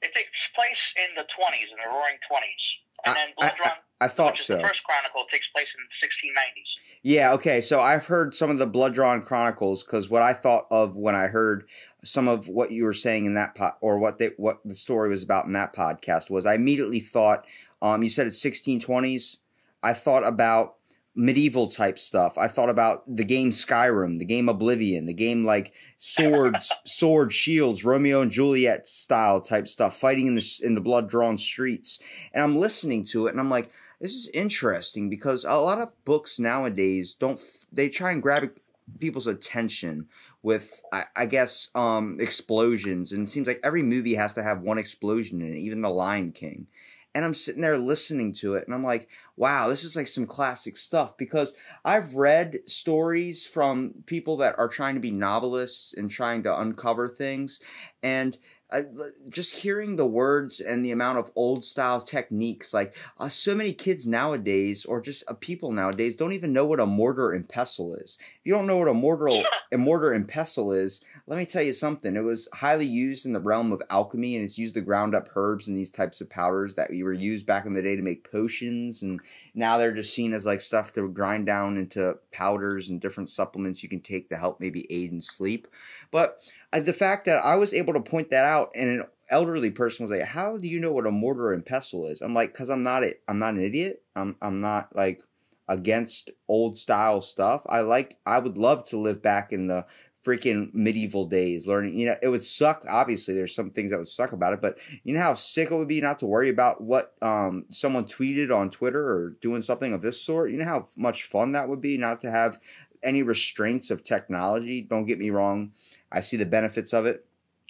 [0.04, 2.65] It takes place in the 20s, in the Roaring 20s.
[3.06, 4.58] And I- then Blood I- Drawn, I thought which is so.
[4.58, 6.82] the first chronicle, takes place in the 1690s.
[7.04, 7.62] Yeah, okay.
[7.62, 11.16] So I've heard some of the Blood Drawn Chronicles because what I thought of when
[11.16, 11.66] I heard
[12.04, 15.10] some of what you were saying in that pod, or what they, what the story
[15.10, 17.46] was about in that podcast was I immediately thought,
[17.82, 19.38] um, you said it's 1620s.
[19.84, 20.76] I thought about
[21.16, 22.38] medieval type stuff.
[22.38, 27.86] I thought about the game Skyrim, the game Oblivion, the game like swords, sword shields,
[27.86, 32.00] Romeo and Juliet style type stuff, fighting in the in the blood drawn streets.
[32.34, 35.94] And I'm listening to it, and I'm like, this is interesting because a lot of
[36.04, 38.52] books nowadays don't f- they try and grab
[39.00, 40.08] people's attention
[40.44, 44.62] with I, I guess um explosions and it seems like every movie has to have
[44.62, 46.68] one explosion in it even the lion king
[47.16, 50.28] and i'm sitting there listening to it and i'm like wow this is like some
[50.28, 51.54] classic stuff because
[51.86, 57.08] i've read stories from people that are trying to be novelists and trying to uncover
[57.08, 57.62] things
[58.04, 58.38] and
[58.76, 58.84] I,
[59.30, 63.72] just hearing the words and the amount of old style techniques like uh, so many
[63.72, 67.96] kids nowadays or just uh, people nowadays don't even know what a mortar and pestle
[67.96, 68.18] is.
[68.20, 71.62] If you don't know what a mortar a mortar and pestle is let me tell
[71.62, 72.18] you something.
[72.18, 75.30] It was highly used in the realm of alchemy and it's used to ground up
[75.36, 78.30] herbs and these types of powders that were used back in the day to make
[78.30, 79.22] potions and
[79.54, 83.82] now they're just seen as like stuff to grind down into powders and different supplements
[83.82, 85.68] you can take to help maybe aid in sleep.
[86.12, 86.42] But
[86.80, 90.12] the fact that I was able to point that out and an elderly person was
[90.12, 92.84] like, "How do you know what a mortar and pestle is?" I'm like, "Cause I'm
[92.84, 93.22] not it.
[93.28, 94.04] I'm not an idiot.
[94.16, 95.22] I'm I'm not like
[95.68, 97.62] against old style stuff.
[97.68, 98.18] I like.
[98.26, 99.86] I would love to live back in the
[100.26, 101.98] freaking medieval days, learning.
[101.98, 102.84] You know, it would suck.
[102.90, 105.76] Obviously, there's some things that would suck about it, but you know how sick it
[105.76, 109.94] would be not to worry about what um someone tweeted on Twitter or doing something
[109.94, 110.52] of this sort.
[110.52, 112.60] You know how much fun that would be not to have
[113.04, 114.82] any restraints of technology.
[114.82, 115.72] Don't get me wrong.
[116.16, 117.26] I see the benefits of it,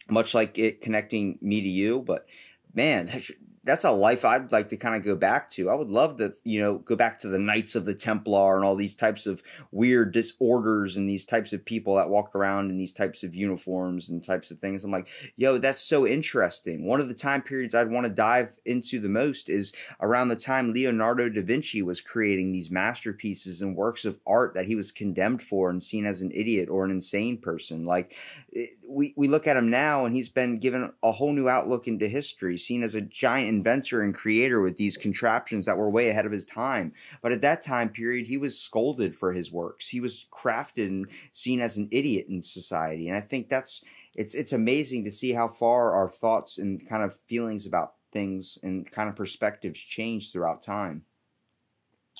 [0.10, 2.02] much like it connecting me to you.
[2.02, 2.28] But
[2.74, 3.24] man, that,
[3.66, 5.72] that's a life I'd like to kind of go back to.
[5.72, 8.64] I would love to, you know, go back to the Knights of the Templar and
[8.64, 12.78] all these types of weird disorders and these types of people that walk around in
[12.78, 14.84] these types of uniforms and types of things.
[14.84, 16.86] I'm like, yo, that's so interesting.
[16.86, 20.36] One of the time periods I'd want to dive into the most is around the
[20.36, 24.92] time Leonardo da Vinci was creating these masterpieces and works of art that he was
[24.92, 27.84] condemned for and seen as an idiot or an insane person.
[27.84, 28.16] Like
[28.56, 31.88] eh, we we look at him now and he's been given a whole new outlook
[31.88, 36.10] into history, seen as a giant inventor and creator with these contraptions that were way
[36.10, 36.94] ahead of his time.
[37.22, 39.88] But at that time period, he was scolded for his works.
[39.88, 43.08] He was crafted and seen as an idiot in society.
[43.08, 43.84] And I think that's
[44.16, 48.58] it's it's amazing to see how far our thoughts and kind of feelings about things
[48.64, 51.04] and kind of perspectives change throughout time.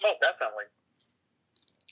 [0.04, 0.66] Oh, definitely.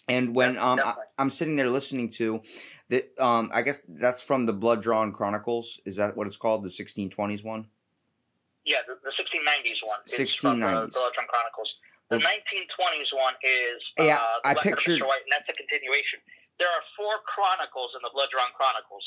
[0.10, 2.42] And when um, I, I'm sitting there listening to
[2.90, 5.80] that, um, I guess that's from the Blood Drawn Chronicles.
[5.86, 6.64] Is that what it's called?
[6.64, 7.68] The 1620s one?
[8.64, 10.00] Yeah, the, the 1690s one.
[10.08, 10.40] It's 1690s.
[10.40, 11.70] From the Blood Drawn Chronicles.
[12.12, 15.08] The 1920s one is uh, Yeah, the I pictured- Mr.
[15.08, 16.20] White, and that's a continuation.
[16.62, 19.04] There are four chronicles in the Blood Drawn Chronicles.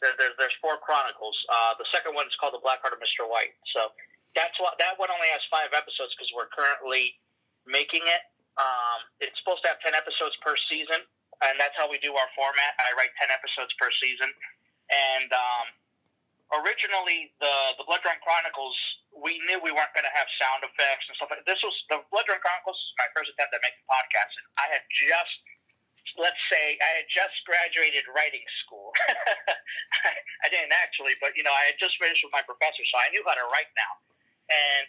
[0.00, 1.34] There, there, there's four chronicles.
[1.50, 3.24] Uh, the second one is called the Black Heart of Mr.
[3.26, 3.56] White.
[3.74, 3.90] So
[4.36, 7.16] that's what that one only has five episodes because we're currently
[7.64, 8.22] making it.
[8.60, 11.00] Um, it's supposed to have ten episodes per season,
[11.44, 12.72] and that's how we do our format.
[12.80, 14.28] I write ten episodes per season,
[14.92, 15.66] and um,
[16.54, 18.76] originally the the Blood Drawn Chronicles,
[19.14, 21.32] we knew we weren't going to have sound effects and stuff.
[21.32, 24.66] like This was the Blood Drawn Chronicles my first attempt at making podcasts, and I
[24.70, 25.36] had just
[26.16, 28.94] let's say I had just graduated writing school.
[30.44, 33.10] I didn't actually, but you know, I had just finished with my professor, so I
[33.12, 33.92] knew how to write now.
[34.48, 34.84] And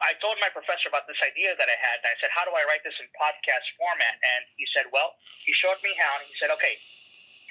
[0.00, 2.54] I told my professor about this idea that I had, and I said, "How do
[2.54, 6.26] I write this in podcast format?" And he said, "Well," he showed me how, and
[6.26, 6.78] he said, "Okay,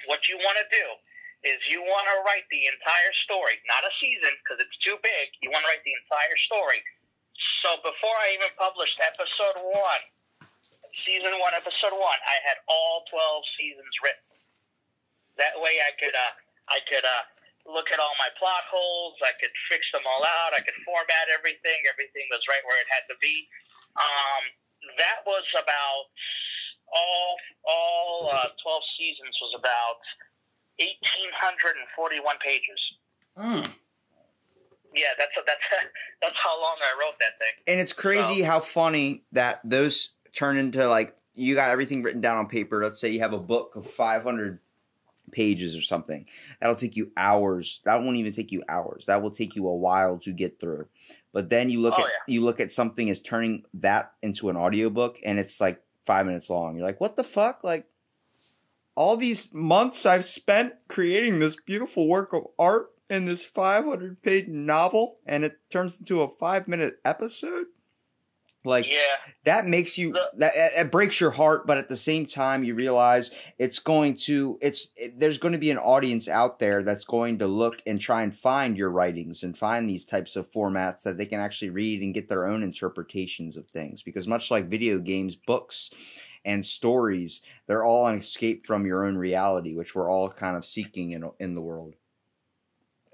[0.08, 0.86] what you want to do
[1.42, 5.26] is you want to write the entire story, not a season because it's too big.
[5.42, 6.80] You want to write the entire story.
[7.66, 10.02] So before I even published episode one,
[11.02, 14.26] season one, episode one, I had all twelve seasons written.
[15.38, 16.34] That way, I could uh,
[16.70, 17.24] I could uh,
[17.74, 19.18] look at all my plot holes.
[19.22, 20.54] I could fix them all out.
[20.54, 21.78] I could format everything.
[21.90, 23.50] Everything was right where it had to be.
[23.98, 24.42] Um,
[24.98, 26.06] that was about
[26.94, 27.34] all
[27.66, 30.02] all uh, twelve seasons was about
[30.78, 32.80] eighteen hundred and forty one pages.
[33.36, 33.70] Hmm.
[34.94, 35.60] Yeah, that's that's
[36.22, 37.52] that's how long I wrote that thing.
[37.66, 42.36] And it's crazy how funny that those turn into like you got everything written down
[42.36, 42.82] on paper.
[42.82, 44.58] Let's say you have a book of 500
[45.30, 46.28] pages or something.
[46.60, 47.80] That'll take you hours.
[47.84, 49.06] That won't even take you hours.
[49.06, 50.88] That will take you a while to get through.
[51.32, 54.56] But then you look Oh, at you look at something as turning that into an
[54.58, 56.76] audiobook and it's like 5 minutes long.
[56.76, 57.86] You're like, "What the fuck?" Like
[58.94, 64.48] all these months I've spent creating this beautiful work of art in this 500 page
[64.48, 67.66] novel and it turns into a 5 minute episode?
[68.64, 72.26] Like Yeah, that makes you that it it breaks your heart but at the same
[72.26, 76.60] time you realize it's going to it's it, there's going to be an audience out
[76.60, 80.36] there that's going to look and try and find your writings and find these types
[80.36, 84.28] of formats that they can actually read and get their own interpretations of things because
[84.28, 85.90] much like video games books
[86.44, 90.64] and stories they're all an escape from your own reality which we're all kind of
[90.64, 91.94] seeking in in the world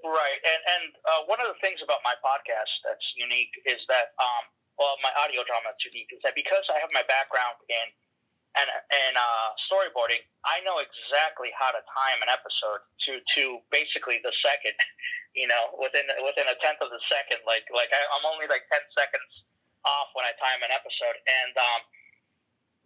[0.03, 0.39] right.
[0.41, 4.43] And and uh, one of the things about my podcast that's unique is that um,
[4.79, 7.87] well, my audio drama that's unique is that because I have my background in
[8.57, 14.19] and and uh, storyboarding, I know exactly how to time an episode to to basically
[14.25, 14.75] the second.
[15.37, 17.45] You know, within within a tenth of the second.
[17.45, 19.29] Like like I, I'm only like ten seconds
[19.85, 21.81] off when I time an episode, and um,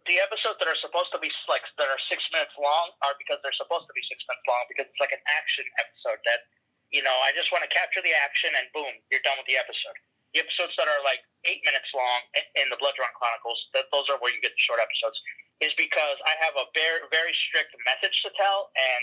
[0.04, 3.40] the episodes that are supposed to be like that are six minutes long are because
[3.40, 6.44] they're supposed to be six minutes long because it's like an action episode that
[6.92, 9.56] you know I just want to capture the action and boom, you're done with the
[9.56, 9.96] episode.
[10.36, 12.20] The episodes that are like eight minutes long
[12.58, 15.14] in- the Blood Drawn Chronicles, that those are where you get the short episodes,
[15.62, 19.02] is because I have a very very strict message to tell, and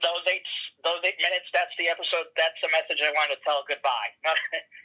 [0.00, 0.46] those eight
[0.82, 4.10] those eight minutes, that's the episode, that's the message I want to tell goodbye.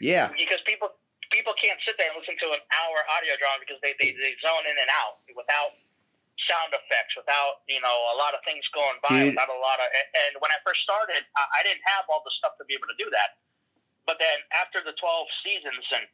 [0.03, 0.93] yeah because people
[1.31, 4.33] people can't sit there and listen to an hour audio drama because they, they, they
[4.43, 5.75] zone in and out without
[6.45, 9.35] sound effects, without you know a lot of things going by, Dude.
[9.35, 9.87] without a lot of.
[9.91, 12.87] And, when I first started, I, I didn't have all the stuff to be able
[12.93, 13.41] to do that.
[14.05, 16.05] But then after the twelve seasons and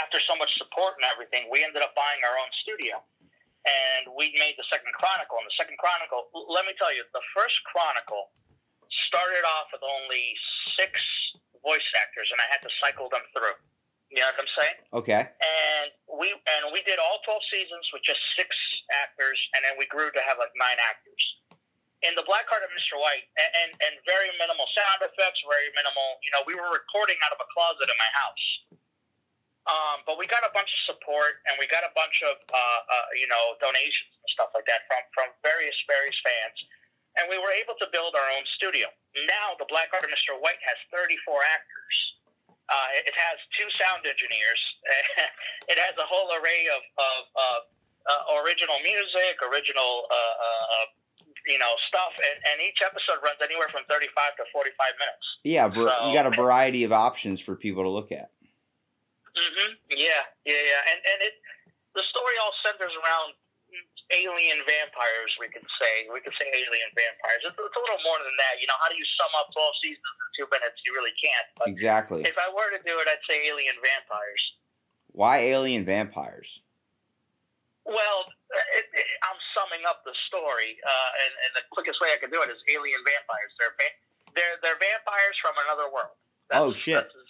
[0.00, 3.02] after so much support and everything, we ended up buying our own studio.
[3.64, 5.40] And we made the second chronicle.
[5.40, 8.28] And the second chronicle, let me tell you, the first chronicle
[9.08, 10.36] started off with only
[10.76, 11.00] six
[11.64, 13.56] voice actors, and I had to cycle them through.
[14.10, 14.78] You know what I'm saying?
[15.04, 15.88] okay And
[16.20, 18.50] we and we did all 12 seasons with just six
[19.02, 21.22] actors, and then we grew to have like nine actors.
[22.04, 23.00] in the Black Heart of Mr.
[23.00, 26.20] White, and, and and very minimal sound effects, very minimal.
[26.22, 28.44] You know, we were recording out of a closet in my house.
[29.64, 32.80] Um, but we got a bunch of support and we got a bunch of uh,
[32.84, 36.58] uh, you know donations and stuff like that from from various various fans,
[37.16, 38.92] and we were able to build our own studio.
[39.24, 40.36] Now the Black Heart of Mr.
[40.36, 41.96] White has 34 actors.
[42.64, 44.60] Uh, it, has two sound engineers.
[45.72, 47.58] it has a whole array of, of, of
[48.08, 50.86] uh, original music, original uh, uh,
[51.44, 54.08] you know stuff, and, and each episode runs anywhere from 35
[54.40, 55.24] to 45 minutes.
[55.44, 58.32] Yeah, ver- So- you got a variety of options for people to look at.
[59.36, 61.34] hmm Yeah, yeah, yeah, and and it
[61.94, 63.36] the story all centers around
[64.12, 65.30] alien vampires.
[65.40, 67.40] We can say we can say alien vampires.
[67.48, 68.60] It's, it's a little more than that.
[68.60, 70.76] You know, how do you sum up twelve seasons in two minutes?
[70.84, 71.46] You really can't.
[71.56, 72.20] But Exactly.
[72.28, 74.42] if I were to do it, I'd say alien vampires.
[75.14, 76.60] Why alien vampires?
[77.84, 78.24] Well,
[78.76, 82.32] it, it, I'm summing up the story, uh, and, and the quickest way I can
[82.32, 83.52] do it is alien vampires.
[83.60, 83.98] They're va-
[84.36, 86.16] they're they're vampires from another world.
[86.52, 86.96] Oh, shit.
[87.08, 87.23] that's-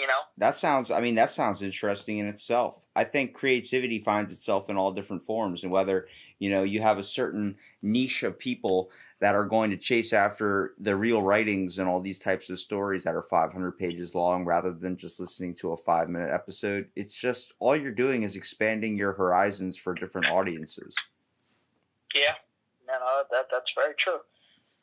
[0.00, 0.20] you know.
[0.38, 0.90] That sounds.
[0.90, 2.86] I mean, that sounds interesting in itself.
[2.96, 6.98] I think creativity finds itself in all different forms, and whether you know you have
[6.98, 8.90] a certain niche of people
[9.20, 13.04] that are going to chase after the real writings and all these types of stories
[13.04, 16.88] that are 500 pages long, rather than just listening to a five minute episode.
[16.96, 20.94] It's just all you're doing is expanding your horizons for different audiences.
[22.14, 22.34] Yeah,
[22.86, 22.98] no,
[23.30, 24.20] that that's very true.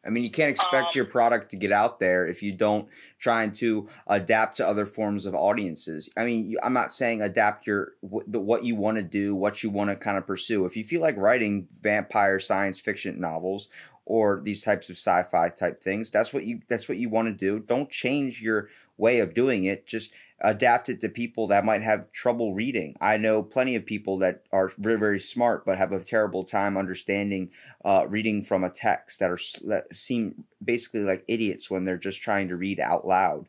[0.08, 2.88] I mean, you can't expect Um, your product to get out there if you don't
[3.20, 6.10] trying to adapt to other forms of audiences.
[6.16, 9.36] I mean, you, I'm not saying adapt your wh- the, what you want to do,
[9.36, 10.66] what you want to kind of pursue.
[10.66, 13.68] If you feel like writing vampire science fiction novels
[14.06, 17.34] or these types of sci-fi type things, that's what you that's what you want to
[17.34, 17.60] do.
[17.60, 19.86] Don't change your way of doing it.
[19.86, 22.96] Just adapt it to people that might have trouble reading.
[23.02, 26.78] I know plenty of people that are very very smart but have a terrible time
[26.78, 27.50] understanding
[27.84, 32.22] uh, reading from a text that are that seem basically like idiots when they're just
[32.22, 33.48] trying to read out loud,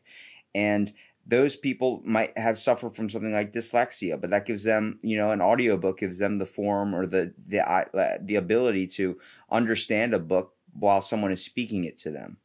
[0.55, 0.93] and
[1.27, 5.29] those people might have suffered from something like dyslexia, but that gives them, you know,
[5.29, 9.17] an audiobook gives them the form or the the the ability to
[9.51, 12.37] understand a book while someone is speaking it to them.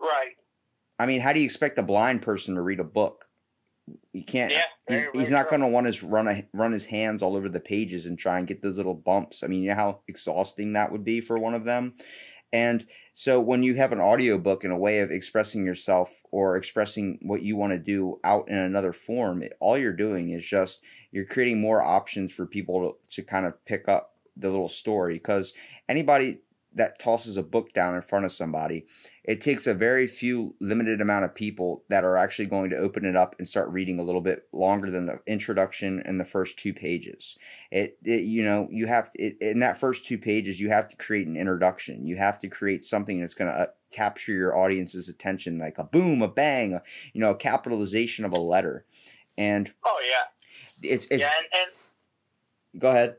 [0.00, 0.34] Right.
[1.00, 3.26] I mean, how do you expect a blind person to read a book?
[4.12, 4.52] You can't.
[4.52, 4.62] Yeah.
[4.88, 7.36] He's, very, he's very not going to want to run a, run his hands all
[7.36, 9.42] over the pages and try and get those little bumps.
[9.42, 11.94] I mean, you know how exhausting that would be for one of them.
[12.52, 17.18] And so when you have an audiobook and a way of expressing yourself or expressing
[17.22, 20.82] what you want to do out in another form, it, all you're doing is just
[21.12, 25.14] you're creating more options for people to, to kind of pick up the little story
[25.14, 25.52] because
[25.88, 26.40] anybody
[26.74, 28.86] that tosses a book down in front of somebody
[29.30, 33.04] it takes a very few limited amount of people that are actually going to open
[33.04, 36.58] it up and start reading a little bit longer than the introduction and the first
[36.58, 37.38] two pages.
[37.70, 40.88] It, it you know you have to it, in that first two pages you have
[40.88, 42.08] to create an introduction.
[42.08, 45.84] You have to create something that's going to uh, capture your audience's attention like a
[45.84, 48.84] boom a bang a, you know a capitalization of a letter.
[49.38, 50.90] And Oh yeah.
[50.90, 53.16] it's it's yeah, and, and go ahead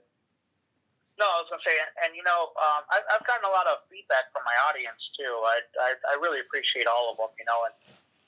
[1.22, 3.69] no, I was gonna say, and, and you know, um, I, I've gotten a lot
[3.69, 5.30] of feedback from my audience too.
[5.30, 7.30] I, I I really appreciate all of them.
[7.38, 7.74] You know, and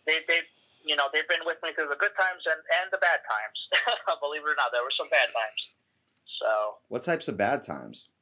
[0.05, 0.45] they they
[0.85, 3.57] you know they've been with me through the good times and and the bad times.
[4.23, 5.61] Believe it or not, there were some bad times.
[6.37, 6.49] So
[6.93, 8.13] what types of bad times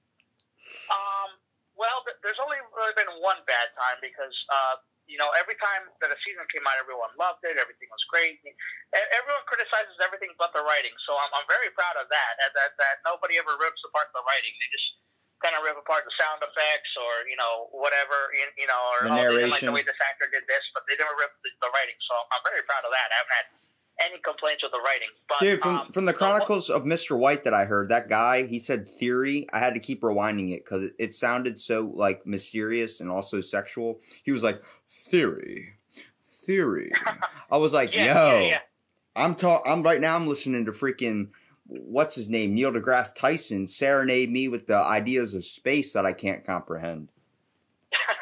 [0.88, 1.36] Um,
[1.76, 4.76] well, there's only really been one bad time because, uh,
[5.12, 7.60] you know, every time that a season came out, everyone loved it.
[7.60, 8.40] Everything was great.
[8.96, 10.96] Everyone criticizes everything but the writing.
[11.04, 12.72] So I'm, I'm very proud of that, that, that.
[12.80, 14.56] That nobody ever rips apart the writing.
[14.56, 14.90] They just
[15.44, 19.00] kind of rip apart the sound effects or, you know, whatever, you, you know, or
[19.04, 21.42] The oh, they didn't like the way this actor did this, but they never ripped
[21.44, 21.98] the, the writing.
[22.08, 23.08] So I'm, very proud of that.
[23.12, 23.48] I haven't had
[24.02, 25.12] any complaints with the writing.
[25.30, 27.18] But, Dude, from um, from the so Chronicles of Mr.
[27.18, 29.48] White that I heard, that guy he said theory.
[29.54, 33.42] I had to keep rewinding it because it, it sounded so like mysterious and also
[33.42, 34.00] sexual.
[34.24, 35.74] He was like theory,
[36.46, 36.92] theory.
[37.50, 38.60] I was like, yeah, yo, yeah, yeah.
[39.16, 39.64] I'm talk.
[39.66, 40.16] I'm right now.
[40.16, 41.30] I'm listening to freaking
[41.68, 46.14] what's his name, Neil deGrasse Tyson, serenade me with the ideas of space that I
[46.14, 47.10] can't comprehend.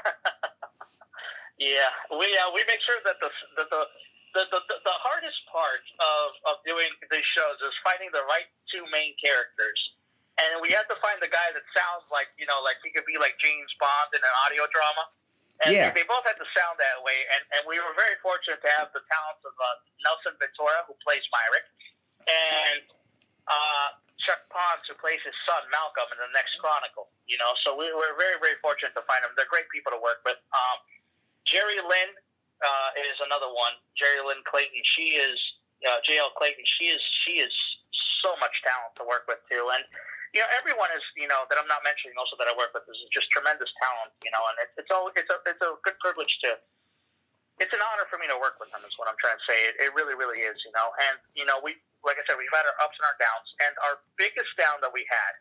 [1.60, 3.28] Yeah, we uh, we make sure that the
[3.60, 3.84] the, the
[4.32, 8.48] the, the, the, the hardest part of, of doing these shows is finding the right
[8.72, 9.80] two main characters.
[10.38, 13.10] And we have to find the guy that sounds like, you know, like he could
[13.10, 15.04] be like James Bond in an audio drama.
[15.66, 15.92] And Yeah.
[15.92, 17.20] they both had to sound that way.
[17.36, 19.66] And, and we were very fortunate to have the talents of uh,
[20.08, 21.68] Nelson Ventura, who plays Myrick,
[22.28, 22.82] and
[23.52, 23.88] uh,
[24.24, 27.12] Chuck Pons, who plays his son Malcolm in the next Chronicle.
[27.28, 29.36] You know, so we were very, very fortunate to find them.
[29.36, 30.40] They're great people to work with.
[30.56, 30.78] Um,
[31.48, 32.12] Jerry Lynn
[32.64, 33.76] uh, is another one.
[34.00, 34.80] Jerry Lynn Clayton.
[34.96, 35.36] She is
[35.88, 36.64] uh, JL Clayton.
[36.80, 37.52] She is she is
[38.24, 39.64] so much talent to work with too.
[39.76, 39.84] And
[40.34, 42.86] you know, everyone is, you know, that I'm not mentioning also that I work with
[42.86, 45.98] is just tremendous talent, you know, and it's it's all it's a it's a good
[46.02, 46.58] privilege to.
[47.60, 48.80] It's an honor for me to work with them.
[48.88, 49.58] Is what I'm trying to say.
[49.68, 50.94] It, it really, really is, you know.
[51.10, 51.76] And you know, we
[52.06, 54.94] like I said, we've had our ups and our downs, and our biggest down that
[54.94, 55.34] we had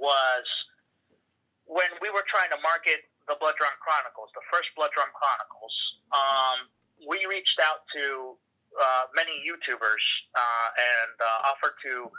[0.00, 0.46] was
[1.68, 5.74] when we were trying to market the Blood Drawn Chronicles, the first Blood Drawn Chronicles.
[6.10, 6.58] Um,
[7.06, 8.34] we reached out to
[8.74, 12.10] uh, many YouTubers uh, and uh, offered to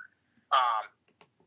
[0.53, 0.83] um,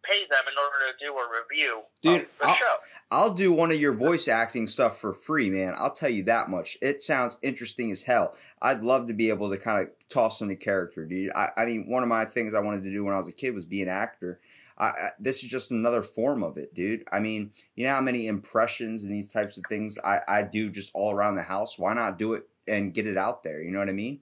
[0.09, 2.77] pay them in order to do a review Dude, of the I'll- show.
[3.11, 5.75] I'll do one of your voice acting stuff for free, man.
[5.79, 6.77] I'll tell you that much.
[6.83, 8.35] It sounds interesting as hell.
[8.61, 11.31] I'd love to be able to kind of toss in a character, dude.
[11.33, 13.33] I, I mean, one of my things I wanted to do when I was a
[13.33, 14.41] kid was be an actor.
[14.77, 17.05] I, I, this is just another form of it, dude.
[17.13, 20.69] I mean, you know how many impressions and these types of things I, I do
[20.69, 21.79] just all around the house?
[21.79, 23.63] Why not do it and get it out there?
[23.63, 24.19] You know what I mean?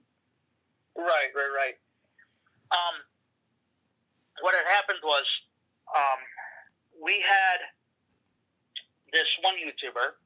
[0.95, 1.73] Right, right, right.
[2.71, 3.01] Um,
[4.41, 5.23] what had happened was
[5.95, 6.19] um,
[7.01, 7.59] we had
[9.11, 10.19] this one YouTuber.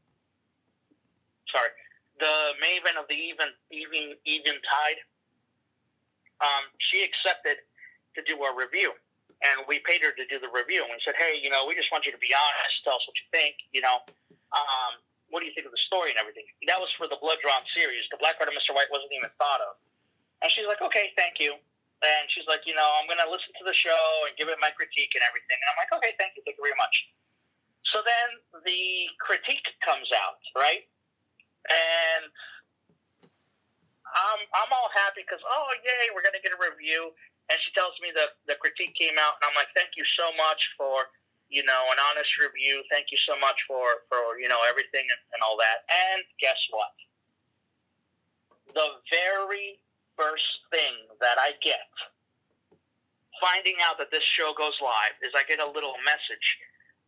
[1.54, 1.72] Sorry,
[2.20, 5.00] the Maven of the Even Even Even Tide.
[6.42, 7.62] Um, she accepted
[8.16, 8.96] to do a review,
[9.44, 10.84] and we paid her to do the review.
[10.84, 12.74] And we said, "Hey, you know, we just want you to be honest.
[12.84, 13.56] Tell us what you think.
[13.74, 14.02] You know,
[14.54, 17.42] um, what do you think of the story and everything?" That was for the Blood
[17.42, 18.06] Drawn series.
[18.10, 18.74] The Black Heart of Mr.
[18.74, 19.78] White wasn't even thought of.
[20.42, 21.56] And she's like, okay, thank you.
[22.00, 24.56] And she's like, you know, I'm going to listen to the show and give it
[24.64, 25.60] my critique and everything.
[25.60, 26.42] And I'm like, okay, thank you.
[26.48, 26.96] Thank you very much.
[27.92, 30.88] So then the critique comes out, right?
[31.68, 32.32] And
[34.08, 37.12] I'm, I'm all happy because, oh, yay, we're going to get a review.
[37.52, 39.42] And she tells me that the critique came out.
[39.42, 41.12] And I'm like, thank you so much for,
[41.52, 42.80] you know, an honest review.
[42.88, 45.84] Thank you so much for, for you know, everything and, and all that.
[45.90, 46.94] And guess what?
[48.72, 49.82] The very
[50.20, 51.88] first thing that I get
[53.40, 56.48] finding out that this show goes live is I get a little message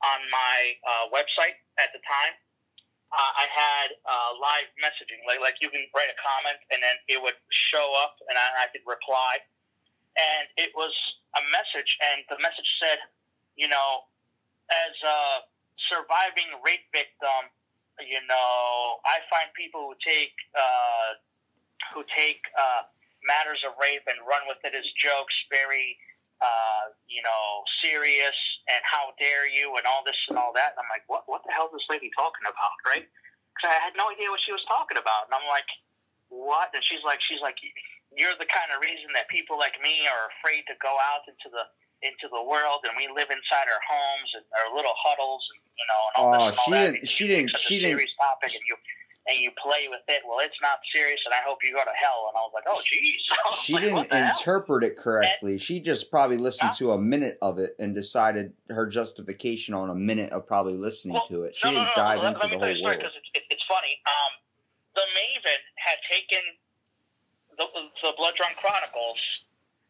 [0.01, 2.33] on my uh, website at the time.
[3.11, 6.95] Uh, I had uh, live messaging, like like you can write a comment and then
[7.11, 9.43] it would show up and I, I could reply.
[10.15, 10.91] And it was
[11.39, 12.99] a message, and the message said,
[13.55, 14.11] you know,
[14.67, 15.19] as a
[15.87, 17.47] surviving rape victim,
[18.03, 21.15] you know, I find people who take uh,
[21.95, 22.91] who take uh,
[23.25, 25.97] matters of rape and run with it as jokes very
[26.41, 28.33] uh, you know serious
[28.69, 30.73] and how dare you and all this and all that.
[30.73, 33.05] And I'm like what what the hell is this lady talking about right?
[33.53, 35.29] Because I had no idea what she was talking about.
[35.29, 35.67] And I'm like
[36.33, 36.73] what?
[36.73, 37.57] And she's like she's like
[38.11, 41.47] you're the kind of reason that people like me are afraid to go out into
[41.53, 41.63] the
[42.01, 45.85] into the world and we live inside our homes and our little huddles and you
[45.85, 46.81] know and all Oh, this and all she that.
[46.97, 48.75] didn't- she didn't- she didn't- serious topic and you
[49.27, 50.21] and you play with it.
[50.27, 52.29] Well, it's not serious, and I hope you go to hell.
[52.29, 53.21] And I was like, oh, jeez.
[53.61, 54.33] She like, didn't the hell?
[54.33, 55.57] interpret it correctly.
[55.59, 59.95] She just probably listened to a minute of it and decided her justification on a
[59.95, 61.55] minute of probably listening Well, to it.
[61.55, 62.97] She no, no, didn't no, dive let, into let the you whole story world.
[62.97, 63.93] because it's, it's funny.
[64.09, 64.31] Um,
[64.97, 66.41] the Maven had taken
[67.61, 67.67] the,
[68.01, 69.21] the Blood Drawn Chronicles,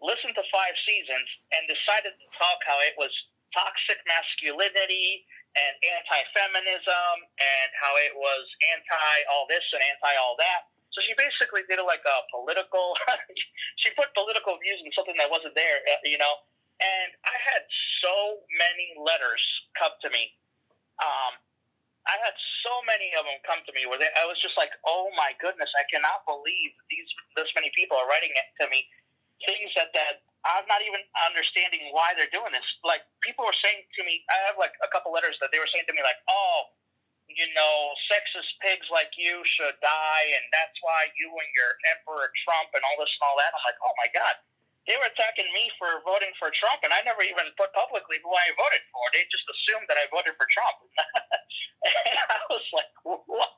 [0.03, 3.09] listened to five seasons, and decided to talk how it was
[3.55, 10.71] toxic masculinity and anti-feminism and how it was anti all this and anti all that.
[10.95, 12.95] So she basically did it like a political.
[13.81, 16.35] she put political views in something that wasn't there, uh, you know.
[16.81, 17.63] And I had
[18.03, 19.43] so many letters
[19.77, 20.35] come to me.
[20.99, 21.37] Um,
[22.09, 22.33] I had
[22.65, 25.37] so many of them come to me where they, I was just like, "Oh my
[25.37, 28.83] goodness, I cannot believe these this many people are writing it to me
[29.45, 32.65] things that that I'm not even understanding why they're doing this.
[32.81, 35.69] Like people were saying to me, I have like a couple letters that they were
[35.69, 36.73] saying to me like, "Oh,
[37.29, 42.33] you know, sexist pigs like you should die, and that's why you and your Emperor
[42.41, 44.35] Trump and all this and all that." I'm like, "Oh my god."
[44.89, 48.33] They were attacking me for voting for Trump, and I never even put publicly who
[48.33, 49.03] I voted for.
[49.13, 50.73] They just assumed that I voted for Trump.
[52.09, 53.53] and I was like, what?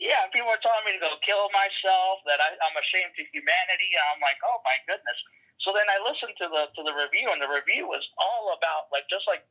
[0.00, 3.92] Yeah, people were telling me to go kill myself, that I, I'm ashamed to humanity.
[4.16, 5.20] I'm like, oh my goodness.
[5.64, 8.88] So then I listened to the to the review, and the review was all about
[8.92, 9.44] like just like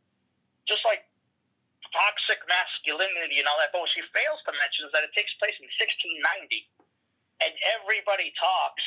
[0.66, 1.06] just like
[1.94, 3.70] toxic masculinity and all that.
[3.74, 6.66] But what she fails to mention is that it takes place in 1690,
[7.46, 8.86] and everybody talks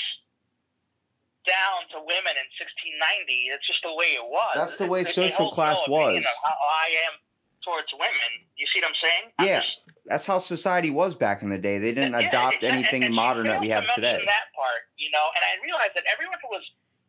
[1.47, 3.51] down to women in 1690.
[3.51, 4.55] It's just the way it was.
[4.55, 6.23] That's the way It- social class no was.
[6.23, 7.19] How I am
[7.67, 8.47] towards women.
[8.55, 9.25] You see what I'm saying?
[9.39, 9.61] I'm Yeah.
[9.63, 11.79] just- That's how society was back in the day.
[11.79, 12.69] They didn't yeah, adopt exactly.
[12.69, 14.23] anything And- and modern that we have today.
[14.27, 16.63] That part, you know, and I realized that everyone who was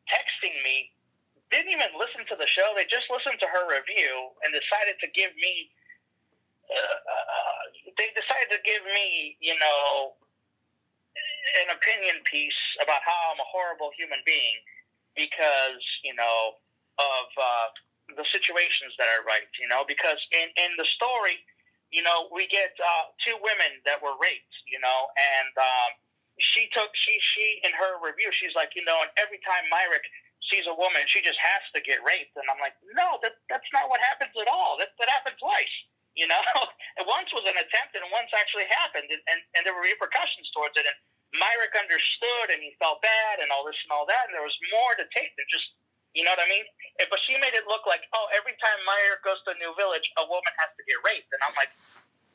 [0.09, 0.91] texting me
[1.53, 2.73] didn't even listen to the show.
[2.73, 5.69] They just listened to her review and decided to give me.
[6.65, 7.63] Uh, uh,
[7.99, 10.17] they decided to give me, you know,
[11.61, 14.57] an opinion piece about how I'm a horrible human being
[15.13, 16.57] because you know
[16.97, 17.69] of uh,
[18.17, 21.41] the situations that are right, you know, because in, in the story,
[21.91, 25.91] you know, we get uh, two women that were raped, you know, and um,
[26.39, 30.05] she took she she in her review, she's like, you know, and every time Myrick
[30.49, 33.67] sees a woman, she just has to get raped, and I'm like, no, that that's
[33.71, 34.75] not what happens at all.
[34.81, 35.75] That that happened twice,
[36.19, 36.41] you know.
[36.97, 40.49] and once was an attempt, and once actually happened, and, and and there were repercussions
[40.57, 40.97] towards it, and
[41.37, 44.57] Myrick understood, and he felt bad, and all this and all that, and there was
[44.73, 45.65] more to take than just
[46.13, 46.65] you know what I mean?
[47.09, 50.05] But she made it look like, oh, every time Myrick goes to a new village,
[50.21, 51.73] a woman has to get raped, and I'm like,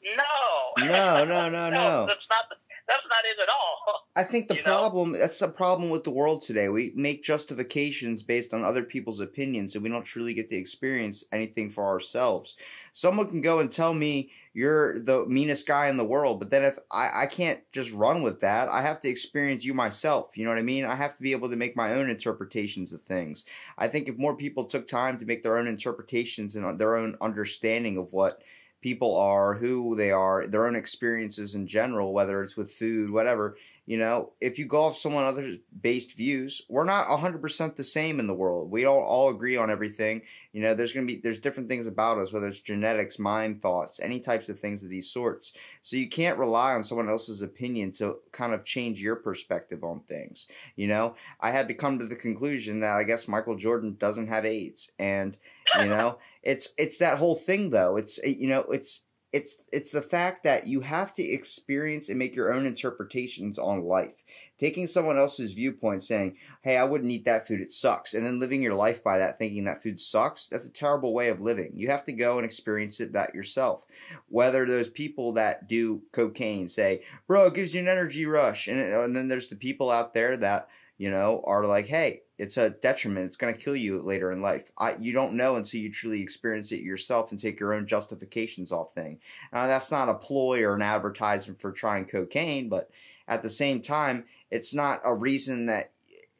[0.03, 0.34] no,
[0.82, 2.07] no, no, no, no.
[2.07, 2.51] That's not.
[2.89, 4.07] That's not it at all.
[4.16, 4.66] I think the You know?
[4.66, 6.68] problem that's a problem with the world today.
[6.68, 11.22] We make justifications based on other people's opinions and we don't truly get to experience
[11.30, 12.57] anything for ourselves.
[12.95, 16.64] Someone can go and tell me you're the meanest guy in the world, but then
[16.64, 20.36] if I, I can't just run with that, I have to experience you myself.
[20.36, 20.84] You know what I mean?
[20.84, 23.45] I have to be able to make my own interpretations of things.
[23.76, 27.16] I think if more people took time to make their own interpretations and their own
[27.20, 28.43] understanding of what
[28.81, 33.57] people are, who they are, their own experiences in general, whether it's with food, whatever.
[33.87, 38.20] You know, if you go off someone other's based views, we're not 100% the same
[38.20, 38.70] in the world.
[38.70, 40.20] We don't all agree on everything.
[40.53, 43.62] You know, there's going to be there's different things about us, whether it's genetics, mind
[43.62, 45.55] thoughts, any types of things of these sorts.
[45.83, 50.01] So you can't rely on someone else's opinion to kind of change your perspective on
[50.01, 50.49] things.
[50.76, 54.29] You know, I had to come to the conclusion that I guess Michael Jordan doesn't
[54.29, 55.35] have AIDS and
[55.81, 56.18] you know
[56.49, 57.96] it's it's that whole thing though.
[57.96, 62.34] It's you know it's it's it's the fact that you have to experience and make
[62.34, 64.24] your own interpretations on life.
[64.59, 68.40] Taking someone else's viewpoint saying hey i wouldn't eat that food it sucks and then
[68.40, 71.72] living your life by that thinking that food sucks that's a terrible way of living.
[71.74, 73.84] You have to go and experience it that yourself.
[74.30, 78.80] Whether those people that do cocaine say bro it gives you an energy rush and,
[78.80, 82.70] and then there's the people out there that you know are like hey it's a
[82.70, 83.26] detriment.
[83.26, 84.70] It's going to kill you later in life.
[84.78, 88.70] I, you don't know until you truly experience it yourself and take your own justifications
[88.70, 89.18] off thing.
[89.53, 92.91] Now, that's not a ploy or an advertisement for trying cocaine, but
[93.26, 95.91] at the same time, it's not a reason that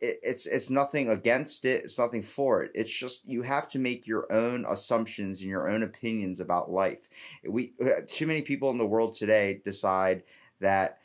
[0.01, 1.84] it, it's it's nothing against it.
[1.84, 2.70] It's nothing for it.
[2.74, 7.09] It's just you have to make your own assumptions and your own opinions about life.
[7.46, 10.22] We uh, too many people in the world today decide
[10.61, 11.01] that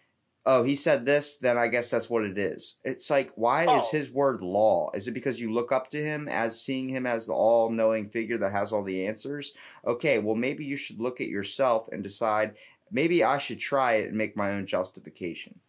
[0.46, 2.76] oh, he said this, then I guess that's what it is.
[2.84, 3.92] It's like, why is Oh.
[3.92, 4.92] his word law?
[4.94, 8.10] Is it because you look up to him as seeing him as the all knowing
[8.10, 9.54] figure that has all the answers?
[9.88, 12.56] Okay, well, maybe you should look at yourself and decide,
[12.92, 15.60] maybe I should try it and make my own justification.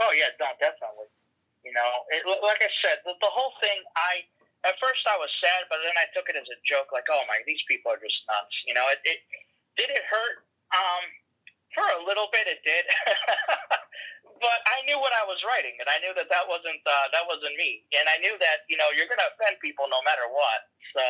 [0.00, 1.06] Oh yeah, no, definitely.
[1.64, 3.78] You know, it, like I said, the, the whole thing.
[3.96, 4.22] I
[4.68, 6.90] at first I was sad, but then I took it as a joke.
[6.92, 8.54] Like, oh my, these people are just nuts.
[8.66, 9.18] You know, it, it
[9.78, 10.44] did it hurt.
[10.74, 11.04] Um,
[11.76, 12.88] for a little bit, it did.
[14.40, 17.28] but I knew what I was writing, and I knew that that wasn't uh, that
[17.28, 20.24] wasn't me, and I knew that you know you're going to offend people no matter
[20.32, 20.72] what.
[20.96, 21.04] So,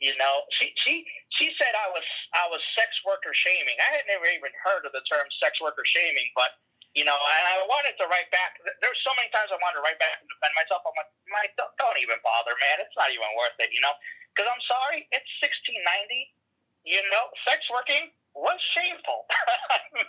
[0.00, 1.04] you know, she she
[1.36, 3.76] she said I was I was sex worker shaming.
[3.76, 6.56] I had never even heard of the term sex worker shaming, but
[6.96, 8.58] you know, and I wanted to write back.
[8.82, 10.82] There's so many times I wanted to write back and defend myself.
[10.82, 12.82] I'm like, Mike, don't, don't even bother, man.
[12.82, 13.94] It's not even worth it, you know.
[14.34, 16.34] Because I'm sorry, it's 1690.
[16.82, 18.10] You know, sex working
[18.40, 19.28] was shameful.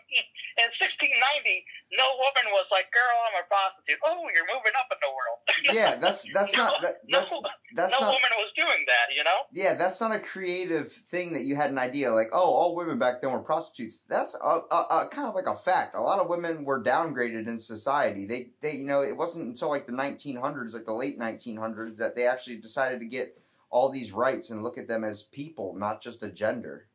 [0.59, 1.67] in 1690,
[1.99, 5.39] no woman was like, "Girl, I'm a prostitute." Oh, you're moving up in the world.
[5.71, 7.43] Yeah, that's that's not that, that's no,
[7.75, 9.15] that's no not woman was doing that.
[9.15, 9.45] You know.
[9.53, 12.99] yeah that's not a creative thing that you had an idea like oh all women
[12.99, 14.03] back then were prostitutes.
[14.09, 15.95] That's a, a, a kind of like a fact.
[15.95, 18.25] A lot of women were downgraded in society.
[18.25, 22.15] They they you know it wasn't until like the 1900s, like the late 1900s, that
[22.15, 23.37] they actually decided to get
[23.69, 26.87] all these rights and look at them as people, not just a gender.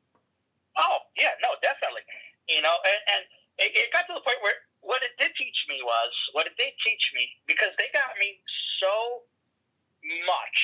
[0.77, 2.05] Oh yeah, no, definitely.
[2.49, 3.23] You know, and, and
[3.59, 6.55] it, it got to the point where what it did teach me was what it
[6.55, 8.39] did teach me because they got me
[8.79, 9.27] so
[10.27, 10.59] much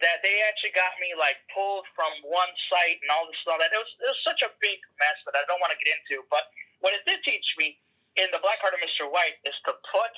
[0.00, 3.72] that they actually got me like pulled from one site and all this all that.
[3.72, 6.24] It was it was such a big mess that I don't want to get into.
[6.28, 6.48] But
[6.80, 7.80] what it did teach me
[8.16, 9.08] in the Black Heart of Mr.
[9.08, 10.14] White is to put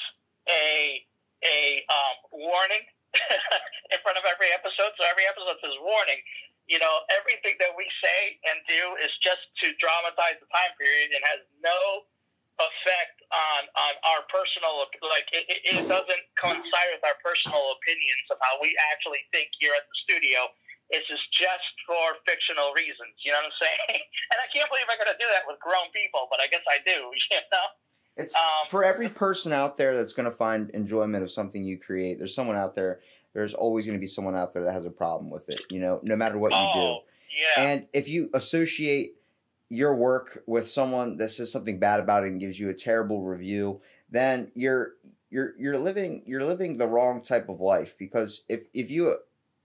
[0.50, 1.00] a
[1.40, 2.84] a um, warning
[3.94, 4.92] in front of every episode.
[4.98, 6.20] So every episode says warning
[6.70, 11.10] you know, everything that we say and do is just to dramatize the time period
[11.10, 12.06] and has no
[12.62, 18.38] effect on on our personal like it, it, doesn't coincide with our personal opinions of
[18.44, 20.46] how we actually think here at the studio.
[20.92, 23.14] This is just for fictional reasons.
[23.24, 24.02] You know what I'm saying?
[24.30, 26.62] And I can't believe I got to do that with grown people, but I guess
[26.70, 27.10] I do.
[27.34, 27.66] You know?
[28.16, 31.78] It's Um, for every person out there that's going to find enjoyment of something you
[31.78, 32.18] create.
[32.18, 33.00] There's someone out there.
[33.32, 35.60] There's always going to be someone out there that has a problem with it.
[35.70, 36.80] You know, no matter what you do.
[36.80, 37.04] oh,
[37.36, 37.62] yeah.
[37.62, 39.14] And if you associate
[39.68, 43.22] your work with someone that says something bad about it and gives you a terrible
[43.22, 44.94] review, then you're
[45.30, 49.16] you're you're living you're living the wrong type of life because if if you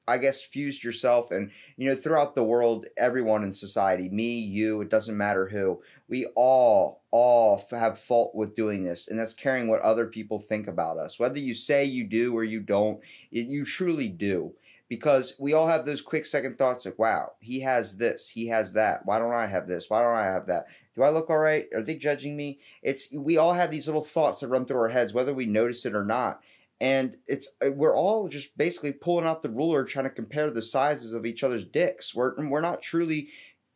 [0.08, 4.82] I guess fused yourself and you know throughout the world everyone in society me you
[4.82, 9.68] it doesn't matter who we all all have fault with doing this and that's caring
[9.68, 11.20] what other people think about us.
[11.20, 13.00] Whether you say you do or you don't
[13.32, 14.54] you truly do.
[14.88, 18.74] Because we all have those quick second thoughts like wow he has this he has
[18.74, 19.06] that.
[19.06, 19.90] Why don't i have this?
[19.90, 20.68] Why don't i have that?
[20.96, 22.60] Do i look all right are they judging me?
[22.84, 25.86] It's we all have these little thoughts that run through our heads whether we notice
[25.86, 26.42] it or not.
[26.82, 30.62] And it's uh, we're all just basically pulling out the ruler trying to compare the
[30.62, 32.14] sizes of each other's dicks.
[32.14, 33.30] We're we're not truly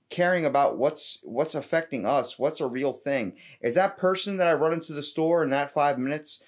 [0.09, 3.33] caring about what's what's affecting us what's a real thing.
[3.61, 6.41] Is that person that i run into the store in that five minutes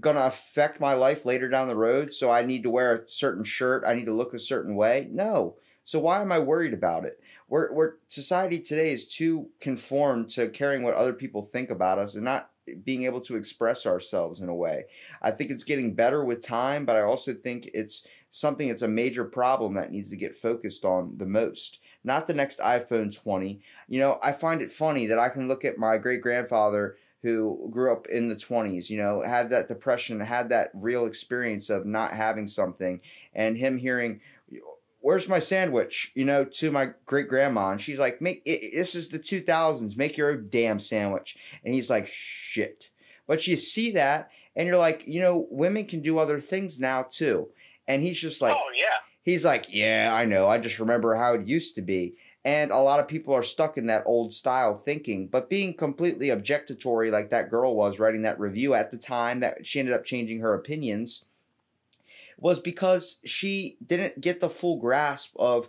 [0.00, 2.12] going to affect my life later down the road?
[2.12, 3.84] So i need to wear a certain shirt.
[3.86, 5.08] I need to look a certain way?
[5.10, 5.56] No.
[5.84, 7.20] So why am i worried about it?
[7.48, 12.14] We're, we're society today is too conformed to caring what other people think about us
[12.14, 12.50] and not
[12.84, 14.84] being able to express ourselves in a way.
[15.20, 18.88] I think it's getting better with time, but I also think it's something that's a
[18.88, 21.80] major problem that needs to get focused on the most.
[22.04, 23.60] Not the next iPhone 20.
[23.88, 27.68] You know, I find it funny that I can look at my great grandfather who
[27.70, 31.86] grew up in the 20s, you know, had that depression, had that real experience of
[31.86, 33.00] not having something,
[33.32, 34.20] and him hearing,
[34.98, 36.10] where's my sandwich?
[36.16, 39.96] You know, to my great grandma, and she's like, make it, this is the 2000s,
[39.96, 41.36] make your own damn sandwich.
[41.64, 42.90] And he's like, shit.
[43.28, 47.04] But you see that, and you're like, you know, women can do other things now
[47.08, 47.50] too.
[47.86, 48.98] And he's just like, oh yeah.
[49.22, 50.48] He's like, yeah, I know.
[50.48, 52.14] I just remember how it used to be.
[52.44, 56.30] And a lot of people are stuck in that old style thinking, but being completely
[56.30, 60.04] objectatory like that girl was writing that review at the time that she ended up
[60.04, 61.24] changing her opinions
[62.36, 65.68] was because she didn't get the full grasp of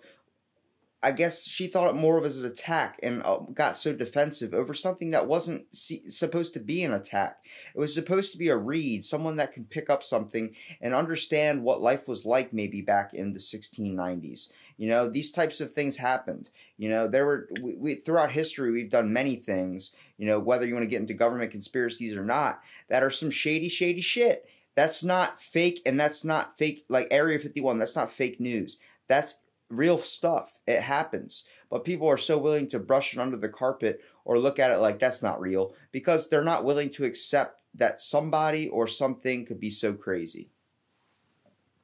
[1.04, 4.54] I guess she thought it more of as an attack and uh, got so defensive
[4.54, 7.46] over something that wasn't supposed to be an attack.
[7.76, 11.62] It was supposed to be a read, someone that can pick up something and understand
[11.62, 14.50] what life was like maybe back in the 1690s.
[14.78, 16.50] You know, these types of things happened.
[16.78, 20.66] You know, there were we, we throughout history we've done many things, you know, whether
[20.66, 24.48] you want to get into government conspiracies or not, that are some shady shady shit.
[24.76, 28.78] That's not fake, and that's not fake, like Area 51, that's not fake news.
[29.08, 29.36] That's
[29.76, 30.60] real stuff.
[30.68, 31.46] It happens.
[31.70, 34.78] But people are so willing to brush it under the carpet or look at it
[34.78, 39.60] like that's not real because they're not willing to accept that somebody or something could
[39.60, 40.50] be so crazy.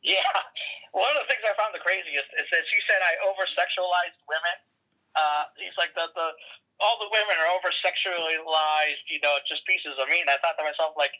[0.03, 0.21] Yeah.
[0.93, 4.19] One of the things I found the craziest is that she said I over sexualized
[4.29, 4.57] women.
[5.17, 6.27] Uh, he's like, the, the
[6.79, 10.21] all the women are over sexualized, you know, just pieces of me.
[10.21, 11.11] And I thought to myself, like,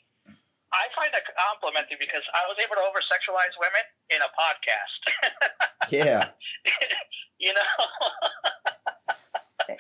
[0.71, 5.01] I find that complimenting because I was able to over sexualize women in a podcast.
[5.89, 6.29] yeah.
[7.43, 7.71] you know?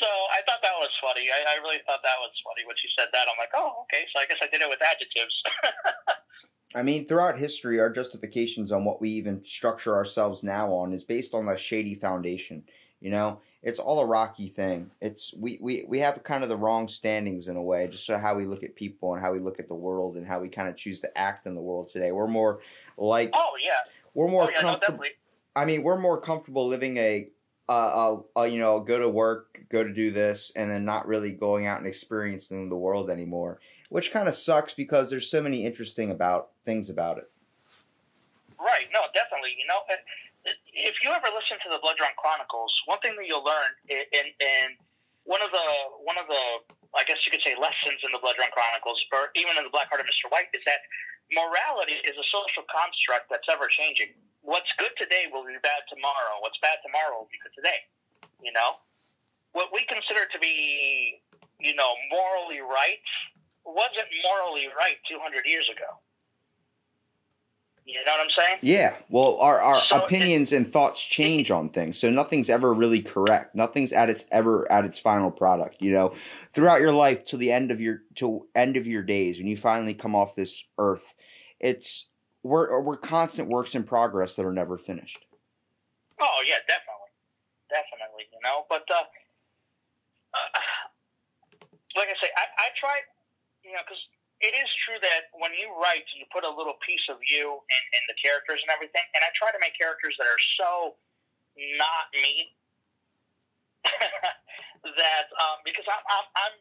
[0.00, 1.26] so I thought that was funny.
[1.34, 3.26] I, I really thought that was funny when she said that.
[3.26, 4.06] I'm like, oh, okay.
[4.14, 5.34] So I guess I did it with adjectives.
[6.74, 11.04] I mean, throughout history, our justifications on what we even structure ourselves now on is
[11.04, 12.64] based on a shady foundation.
[13.04, 14.90] You know, it's all a rocky thing.
[15.02, 18.16] It's we, we, we have kind of the wrong standings in a way, just so
[18.16, 20.48] how we look at people and how we look at the world and how we
[20.48, 22.12] kind of choose to act in the world today.
[22.12, 22.60] We're more
[22.96, 23.72] like oh yeah,
[24.14, 25.00] we're more oh, yeah, comfortable.
[25.00, 25.10] No,
[25.54, 27.28] I mean, we're more comfortable living a
[27.68, 31.06] uh, uh, uh, you know, go to work, go to do this, and then not
[31.06, 35.42] really going out and experiencing the world anymore, which kind of sucks because there's so
[35.42, 37.30] many interesting about things about it.
[38.58, 38.86] Right.
[38.94, 39.56] No, definitely.
[39.58, 39.80] You know,
[40.74, 44.70] if you ever listen to the Blood Drawn Chronicles, one thing that you'll learn, and
[45.24, 45.66] one of the
[46.02, 46.44] one of the
[46.94, 49.74] I guess you could say lessons in the Blood Drawn Chronicles, or even in the
[49.74, 50.30] Black Heart of Mr.
[50.30, 50.82] White, is that
[51.34, 54.14] morality is a social construct that's ever changing.
[54.42, 56.38] What's good today will be bad tomorrow.
[56.44, 57.80] What's bad tomorrow will be good today.
[58.44, 58.78] You know,
[59.56, 61.22] what we consider to be,
[61.58, 63.02] you know, morally right
[63.64, 65.96] wasn't morally right 200 years ago.
[67.86, 68.58] You know what I'm saying?
[68.62, 68.94] Yeah.
[69.10, 73.54] Well, our, our So opinions and thoughts change on things, so nothing's ever really correct.
[73.54, 75.82] Nothing's at its ever at its final product.
[75.82, 76.14] You know,
[76.54, 79.58] throughout your life till the end of your till end of your days, when you
[79.58, 81.14] finally come off this earth,
[81.60, 82.08] it's
[82.42, 85.26] we're we're constant works in progress that are never finished.
[86.18, 87.12] Oh yeah, definitely,
[87.68, 88.24] definitely.
[88.32, 89.04] You know, but uh,
[90.32, 90.48] uh,
[91.96, 92.96] like I say, I, I try,
[93.62, 94.00] you know, because
[94.44, 97.82] it is true that when you write, you put a little piece of you in,
[97.96, 101.00] in the characters and everything, and I try to make characters that are so
[101.80, 102.52] not me
[103.88, 106.54] that um, because I'm I'm I'm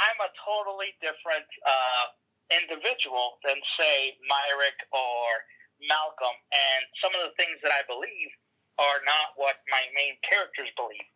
[0.00, 2.04] I'm a totally different uh,
[2.48, 5.24] individual than say Myrick or
[5.84, 8.32] Malcolm, and some of the things that I believe
[8.80, 11.08] are not what my main characters believe.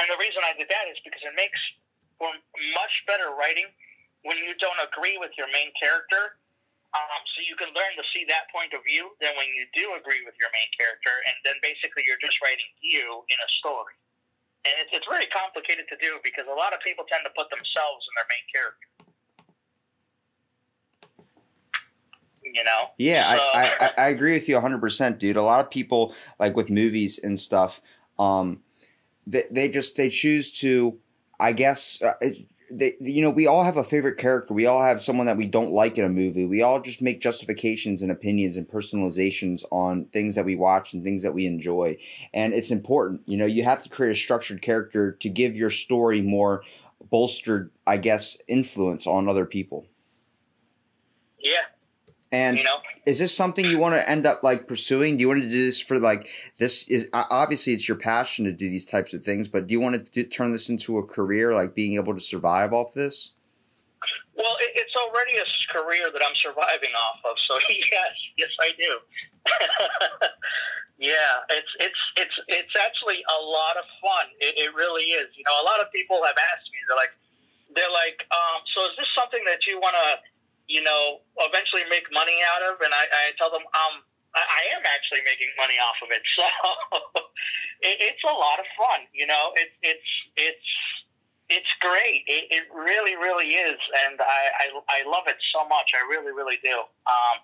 [0.00, 1.60] And the reason I did that is because it makes
[2.16, 2.32] for
[2.76, 3.68] much better writing
[4.22, 6.36] when you don't agree with your main character
[6.90, 9.14] Um, so you can learn to see that point of view.
[9.22, 12.66] Then when you do agree with your main character, and then basically you're just writing
[12.82, 13.94] you in a story.
[14.66, 17.46] And it's, it's very complicated to do because a lot of people tend to put
[17.46, 18.88] themselves in their main character.
[22.42, 22.90] You know?
[22.98, 25.36] Yeah, So- I, I, I agree with you 100%, dude.
[25.36, 27.80] A lot of people, like with movies and stuff,
[28.18, 28.60] um,
[29.26, 30.98] they, they just, they choose to,
[31.38, 34.54] I guess, uh, it- they, you know, we all have a favorite character.
[34.54, 36.44] We all have someone that we don't like in a movie.
[36.44, 41.02] We all just make justifications and opinions and personalizations on things that we watch and
[41.02, 41.98] things that we enjoy.
[42.32, 43.22] And it's important.
[43.26, 46.62] You know, you have to create a structured character to give your story more
[47.10, 49.86] bolstered, I guess, influence on other people.
[51.38, 51.62] Yeah,
[52.32, 52.78] And you know?
[53.06, 55.16] is this something you want to end up like pursuing?
[55.16, 56.28] Do you want to do this for like
[56.58, 56.86] this?
[56.88, 59.94] Is obviously it's your passion to do these types of things, but do you want
[59.94, 63.34] to do, turn this into a career, like being able to survive off this?
[64.36, 67.36] Well, it, it's already a career that I'm surviving off of.
[67.50, 68.98] So yes, yes, I do.
[70.98, 74.26] yeah, it's it's it's it's actually a lot of fun.
[74.38, 75.28] It, it really is.
[75.34, 76.78] You know, a lot of people have asked me.
[76.86, 77.14] They're like,
[77.74, 80.08] they're like, um, so is this something that you want to,
[80.70, 82.78] you know, eventually make money out of?
[82.78, 84.06] And I, I tell them, um,
[84.38, 86.22] I, I am actually making money off of it.
[86.38, 86.46] So
[87.82, 89.08] it, it's a lot of fun.
[89.12, 90.70] You know, it, it's it's
[91.48, 92.22] it's great.
[92.28, 95.90] It, it really, really is, and I, I, I love it so much.
[95.96, 96.78] I really, really do.
[97.08, 97.42] Um,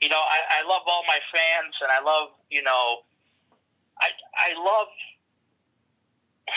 [0.00, 3.02] you know, I, I love all my fans, and I love, you know,
[4.00, 4.08] I,
[4.38, 4.88] I love.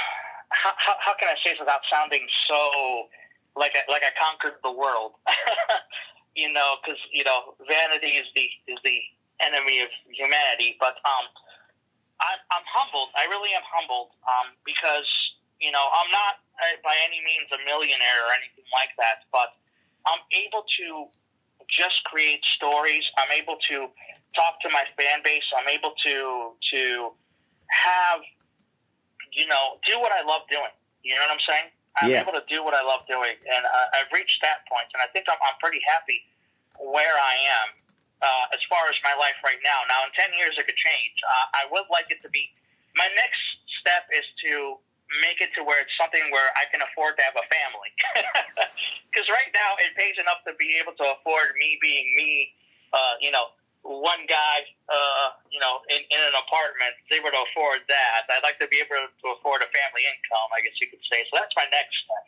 [0.53, 3.09] How, how, how can I say this without sounding so
[3.55, 5.13] like I, like I conquered the world?
[6.35, 8.99] you know, because you know, vanity is the is the
[9.41, 10.77] enemy of humanity.
[10.79, 11.25] But um,
[12.21, 13.09] I'm, I'm humbled.
[13.17, 15.07] I really am humbled um, because
[15.61, 19.57] you know I'm not uh, by any means a millionaire or anything like that, but
[20.05, 21.09] I'm able to
[21.69, 23.03] just create stories.
[23.17, 23.87] I'm able to
[24.35, 25.45] talk to my fan base.
[25.57, 26.15] I'm able to
[26.73, 26.81] to
[27.69, 28.21] have
[29.31, 30.73] you know do what I love doing.
[31.03, 31.69] You know what I'm saying?
[32.01, 32.21] I'm Yeah.
[32.21, 35.07] able to do what I love doing, and uh, I've reached that point, and I
[35.13, 36.25] think I'm, I'm pretty happy
[36.79, 37.67] where I am
[38.21, 39.85] uh, as far as my life right now.
[39.87, 41.15] Now, in 10 years, it could change.
[41.21, 42.49] Uh, I would like it to be.
[42.95, 43.41] My next
[43.81, 44.79] step is to
[45.21, 47.91] make it to where it's something where I can afford to have a family.
[49.13, 52.49] Because right now, it pays enough to be able to afford me being me.
[52.91, 53.53] Uh, you know,
[53.83, 54.65] one guy.
[54.89, 58.27] Uh, you know, in, in an apartment, is able to afford that.
[58.31, 60.49] I'd like to be able to afford a family income.
[60.55, 61.23] I guess you could say.
[61.31, 62.25] So that's my next step.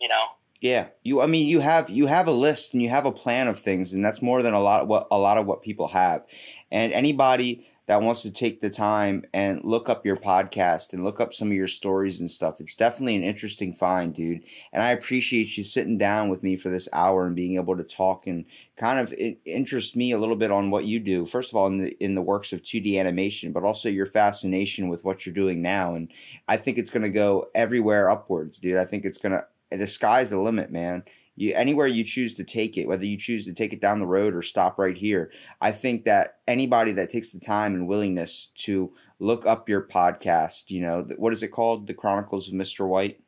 [0.00, 0.24] You know.
[0.60, 1.20] Yeah, you.
[1.20, 3.94] I mean, you have you have a list and you have a plan of things,
[3.94, 4.82] and that's more than a lot.
[4.82, 6.24] of What a lot of what people have,
[6.70, 11.20] and anybody that wants to take the time and look up your podcast and look
[11.20, 14.42] up some of your stories and stuff, it's definitely an interesting find, dude.
[14.72, 17.82] And I appreciate you sitting down with me for this hour and being able to
[17.82, 18.44] talk and
[18.76, 19.12] kind of
[19.44, 21.26] interest me a little bit on what you do.
[21.26, 24.88] First of all, in the in the works of 2D animation, but also your fascination
[24.88, 25.94] with what you're doing now.
[25.94, 26.12] And
[26.48, 28.76] I think it's going to go everywhere upwards, dude.
[28.76, 31.02] I think it's going to the sky's the limit, man.
[31.34, 34.06] You anywhere you choose to take it, whether you choose to take it down the
[34.06, 35.32] road or stop right here.
[35.60, 40.68] I think that anybody that takes the time and willingness to look up your podcast,
[40.68, 41.86] you know, what is it called?
[41.86, 42.86] The Chronicles of Mr.
[42.86, 43.20] White.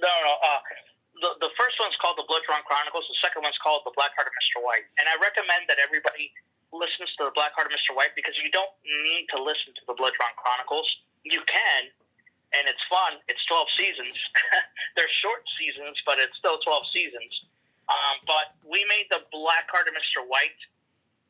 [0.00, 0.32] No, no.
[0.48, 0.58] Uh,
[1.20, 3.04] the the first one's called the Blood Bloodrun Chronicles.
[3.08, 4.64] The second one's called the Black Heart of Mr.
[4.64, 4.88] White.
[5.00, 6.32] And I recommend that everybody
[6.72, 7.92] listens to the Black Heart of Mr.
[7.94, 10.88] White because you don't need to listen to the Blood Bloodrun Chronicles.
[11.24, 11.92] You can,
[12.58, 13.18] and it's fun.
[13.28, 14.14] It's twelve seasons.
[14.96, 17.32] They're short seasons, but it's still twelve seasons.
[17.88, 20.24] Um, but we made the Black Heart of Mr.
[20.24, 20.56] White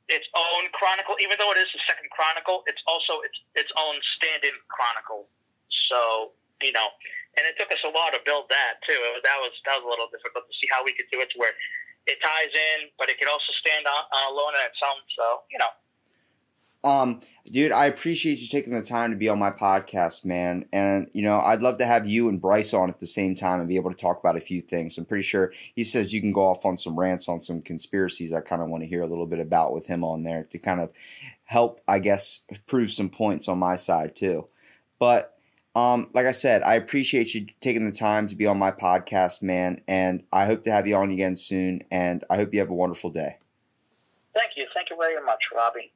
[0.09, 2.61] its own chronicle, even though it is the second chronicle.
[2.69, 5.29] It's also its its own stand-in chronicle.
[5.89, 6.93] So you know,
[7.37, 8.97] and it took us a while to build that too.
[9.17, 11.33] It That was that was a little difficult to see how we could do it
[11.33, 11.57] to where
[12.05, 15.01] it ties in, but it could also stand on, on alone on its own.
[15.17, 15.73] So you know,
[16.85, 20.67] Um, dude, I appreciate you taking the time to be on my podcast, man.
[20.71, 23.59] And you know, I'd love to have you and Bryce on at the same time
[23.59, 24.99] and be able to talk about a few things.
[24.99, 28.35] I'm pretty sure he says you can go off on some rants on some conspiracies.
[28.35, 30.59] I kind of want to hear a little bit about with him on there to
[30.59, 30.91] kind of
[31.45, 34.47] help, I guess, prove some points on my side too.
[34.99, 35.35] But
[35.75, 39.43] um, like I said, I appreciate you taking the time to be on my podcast,
[39.43, 39.81] man.
[39.89, 41.83] And I hope to have you on again soon.
[41.91, 43.39] And I hope you have a wonderful day.
[44.37, 45.93] thank you, thank you very much, Robbie.